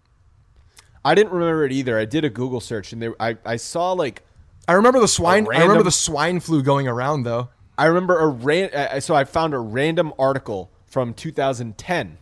[1.07, 1.99] I didn't remember it either.
[1.99, 4.23] I did a Google search, and there I I saw like
[4.69, 5.47] I remember the swine.
[5.55, 7.49] I remember the swine flu going around though.
[7.79, 8.71] I remember a ran.
[8.75, 12.19] uh, So I found a random article from 2010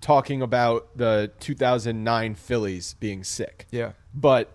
[0.00, 3.66] talking about the 2009 Phillies being sick.
[3.70, 3.92] Yeah.
[4.14, 4.48] but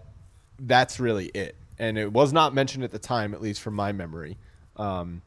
[0.59, 1.55] that's really it.
[1.77, 4.37] And it was not mentioned at the time, at least from my memory.
[4.77, 5.21] Um,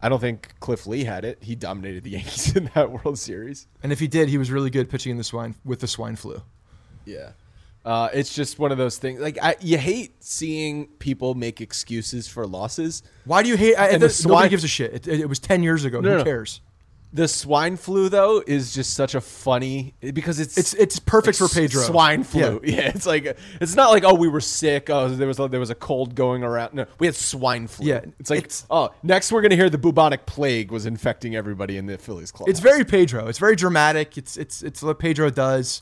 [0.00, 1.38] I don't think Cliff Lee had it.
[1.42, 3.66] He dominated the Yankees in that World Series.
[3.82, 6.16] And if he did, he was really good pitching in the swine with the swine
[6.16, 6.40] flu.
[7.08, 7.30] Yeah.
[7.84, 9.18] Uh, it's just one of those things.
[9.20, 13.02] Like I, you hate seeing people make excuses for losses.
[13.24, 13.76] Why do you hate?
[13.76, 14.92] I, And the, the nobody swine- gives a shit.
[14.94, 16.00] It, it was ten years ago.
[16.00, 16.24] No, Who no.
[16.24, 16.60] cares?
[17.10, 21.48] The swine flu though is just such a funny because it's It's it's perfect for
[21.48, 21.80] Pedro.
[21.80, 22.60] Swine flu.
[22.62, 22.74] Yeah.
[22.82, 22.88] Yeah.
[22.94, 24.90] it's like it's not like oh we were sick.
[24.90, 26.74] Oh there was there was a cold going around.
[26.74, 27.86] No, we had swine flu.
[27.86, 31.78] Yeah, it's like it's- oh next we're gonna hear the bubonic plague was infecting everybody
[31.78, 32.50] in the Phillies club.
[32.50, 33.26] It's very Pedro.
[33.28, 34.18] It's very dramatic.
[34.18, 35.80] It's it's it's what Pedro does.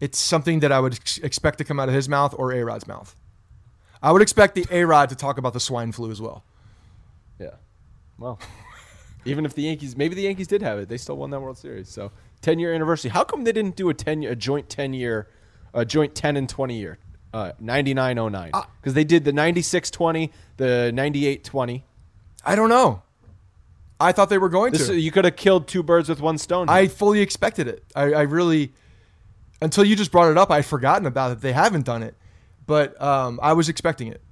[0.00, 2.62] It's something that I would ex- expect to come out of his mouth or A
[2.64, 3.14] Rod's mouth.
[4.02, 6.44] I would expect the A Rod to talk about the swine flu as well.
[7.38, 7.54] yeah.
[8.18, 8.38] Well,
[9.24, 11.58] even if the Yankees maybe the Yankees did have it, they still won that World
[11.58, 11.88] Series.
[11.88, 13.10] So ten year anniversary.
[13.10, 15.28] How come they didn't do a ten a joint ten year
[15.74, 16.98] a joint ten and twenty year?
[17.34, 21.82] Uh, 9909 because they did the 96-20 the 98-20
[22.42, 23.02] I don't know.
[24.00, 24.98] I thought they were going This, to.
[24.98, 26.70] you could have killed two birds with one stone.
[26.70, 27.84] I fully expected it.
[27.94, 28.72] I, I really,
[29.60, 31.40] until you just brought it up, I'd forgotten about it.
[31.40, 32.14] They haven't done it,
[32.66, 34.22] but um, I was expecting it.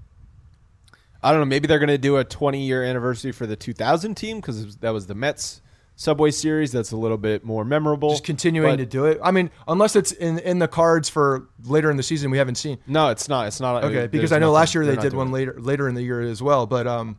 [1.22, 1.46] I don't know.
[1.46, 4.90] Maybe they're going to do a 20 year anniversary for the 2000 team because that
[4.90, 5.60] was the Mets
[5.96, 6.70] Subway Series.
[6.70, 8.10] That's a little bit more memorable.
[8.10, 9.18] Just continuing But- to do it.
[9.22, 12.56] I mean, unless it's in, in the cards for later in the season, we haven't
[12.56, 12.78] seen.
[12.86, 13.48] No, it's not.
[13.48, 13.82] It's not.
[13.84, 15.32] Okay, because I know nothing- last year they did one it.
[15.32, 16.66] later later in the year as well.
[16.66, 17.18] But um,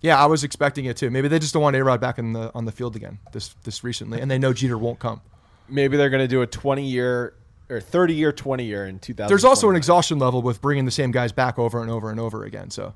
[0.00, 1.10] yeah, I was expecting it too.
[1.10, 3.54] Maybe they just don't want A Rod back in the on the field again this
[3.64, 5.22] this recently, and they know Jeter won't come.
[5.72, 7.34] Maybe they're going to do a 20 year
[7.70, 9.28] or 30 year, 20 year in 2000.
[9.28, 12.20] There's also an exhaustion level with bringing the same guys back over and over and
[12.20, 12.70] over again.
[12.70, 12.94] So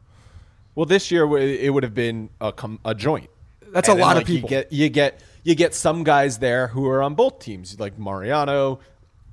[0.74, 3.30] Well, this year it would have been a, com- a joint.
[3.72, 4.48] That's And a then, lot of like, you people.
[4.48, 8.78] get you get you get some guys there who are on both teams, like Mariano,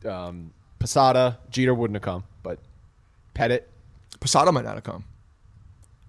[0.06, 1.38] um, Posada.
[1.50, 2.60] Jeter wouldn't have come, but
[3.36, 3.64] Pettitte.
[4.20, 5.04] Posada might not have come.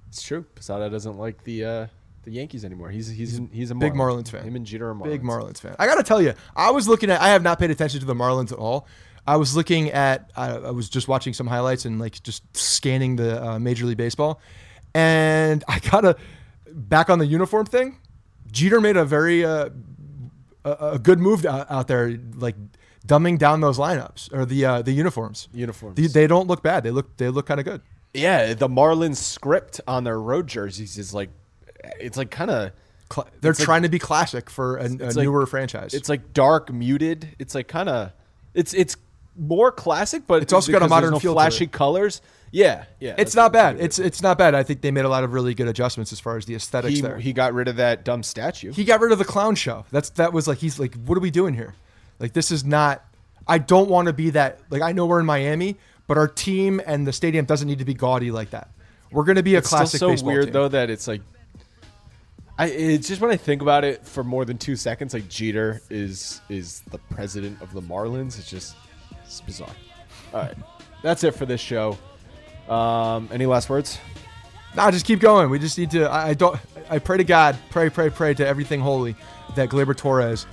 [0.09, 0.45] It's true.
[0.55, 1.87] Posada doesn't like the uh,
[2.25, 2.91] the Yankees anymore.
[2.91, 4.45] He's he's he's a big Marlins, fan.
[4.45, 5.05] Him and Jeter are Marlins.
[5.05, 5.77] Big Marlins fan.
[5.79, 7.21] I got to tell you, I was looking at.
[7.21, 8.87] I have not paid attention to the Marlins at all.
[9.27, 10.31] I was looking at.
[10.37, 13.97] I, I was just watching some highlights and like just scanning the uh, Major League
[13.97, 14.41] Baseball,
[14.95, 16.17] and I got to
[16.71, 17.99] back on the uniform thing.
[18.51, 19.71] Jeter made a very uh,
[20.65, 22.57] a, a good move out, out there, like
[23.07, 25.49] dumbing down those lineups or the uh, the uniforms.
[25.53, 25.97] Uniforms.
[25.97, 26.85] They, they don't look bad.
[26.85, 27.83] They look they look kind of good.
[28.13, 31.31] Yeah, the Marlins script on their road jerseys is like
[32.01, 32.73] it's like kind of
[33.09, 35.95] cla- they're It's like- trying to be classic for a, a like- newer franchise.
[35.95, 37.29] It's like dark, muted.
[37.39, 38.13] It's like kind of,
[38.55, 38.97] it's it's
[39.37, 42.21] more classic, but It's also got a modern no feel flashy colors.
[42.53, 43.17] Yeah, yeah.
[43.19, 43.81] it's not bad.
[43.81, 44.55] It's it's not bad.
[44.55, 46.95] I think they made a lot of really good adjustments as far as the aesthetics
[46.95, 47.19] he there.
[47.19, 48.71] he got rid of that dumb statue.
[48.73, 49.85] he got rid of the clown show.
[49.91, 51.75] That's that was like he's like, what are we doing here?
[52.21, 53.05] Like this is not.
[53.49, 54.61] I don't want to be that.
[54.71, 57.85] Like I know we're in Miami, but our team and the stadium doesn't need to
[57.85, 58.69] be gaudy like that.
[59.11, 60.53] We're going to be a it's still classic so baseball weird team.
[60.53, 61.23] though that it's like
[62.57, 65.83] I it's just when I think about it for more than two seconds, like Jeter
[65.91, 68.39] is is the president of the Marlins.
[68.39, 68.77] It's just
[69.25, 69.75] it's bizarre.
[70.33, 70.57] All right,
[71.03, 71.99] that's it for this show.
[72.69, 73.99] Um, any last words?
[74.75, 75.51] Nah, just keep going.
[75.51, 76.11] We just need to.
[76.11, 76.59] I, I don't.
[76.91, 79.17] I pray to God, pray, pray, pray to everything holy,
[79.57, 80.47] that Gleyber Torres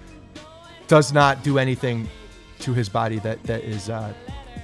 [0.88, 2.10] does not do anything
[2.60, 4.14] to his body that that is uh,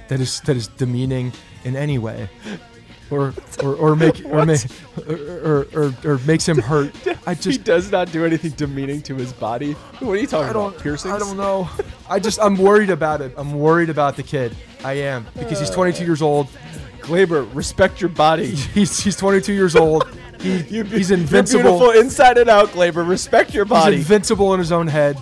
[0.08, 1.32] that is that is demeaning
[1.64, 2.28] in any way,
[3.10, 4.60] or or, or make or, make,
[5.08, 6.94] or, or, or makes him hurt.
[7.26, 9.72] I he just does not do anything demeaning to his body.
[10.00, 10.82] What are you talking I don't about?
[10.82, 11.14] Piercings?
[11.14, 11.68] I don't know.
[12.08, 13.34] I just I'm worried about it.
[13.36, 14.56] I'm worried about the kid.
[14.84, 16.48] I am because he's 22 years old.
[17.00, 18.46] Gleyber, respect your body.
[18.54, 20.06] He's he's 22 years old.
[20.40, 21.62] He, he's you're invincible.
[21.78, 23.06] beautiful inside and out, Gleyber.
[23.08, 23.96] Respect your He's body.
[23.96, 25.18] invincible in his own head.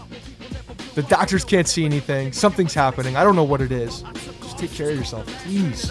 [0.95, 2.33] The doctors can't see anything.
[2.33, 3.17] Something's happening.
[3.17, 4.03] I don't know what it is.
[4.41, 5.91] Just take care of yourself, please.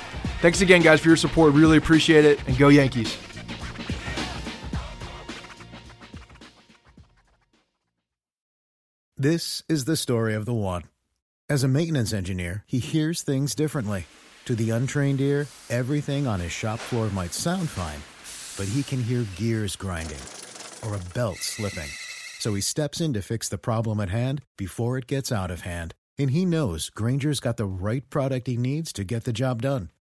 [0.41, 1.53] Thanks again, guys, for your support.
[1.53, 3.15] Really appreciate it, and go Yankees.
[9.15, 10.81] This is the story of the one.
[11.47, 14.07] As a maintenance engineer, he hears things differently.
[14.45, 18.01] To the untrained ear, everything on his shop floor might sound fine,
[18.57, 20.17] but he can hear gears grinding
[20.83, 21.89] or a belt slipping.
[22.39, 25.61] So he steps in to fix the problem at hand before it gets out of
[25.61, 25.93] hand.
[26.17, 29.89] And he knows Grainger's got the right product he needs to get the job done,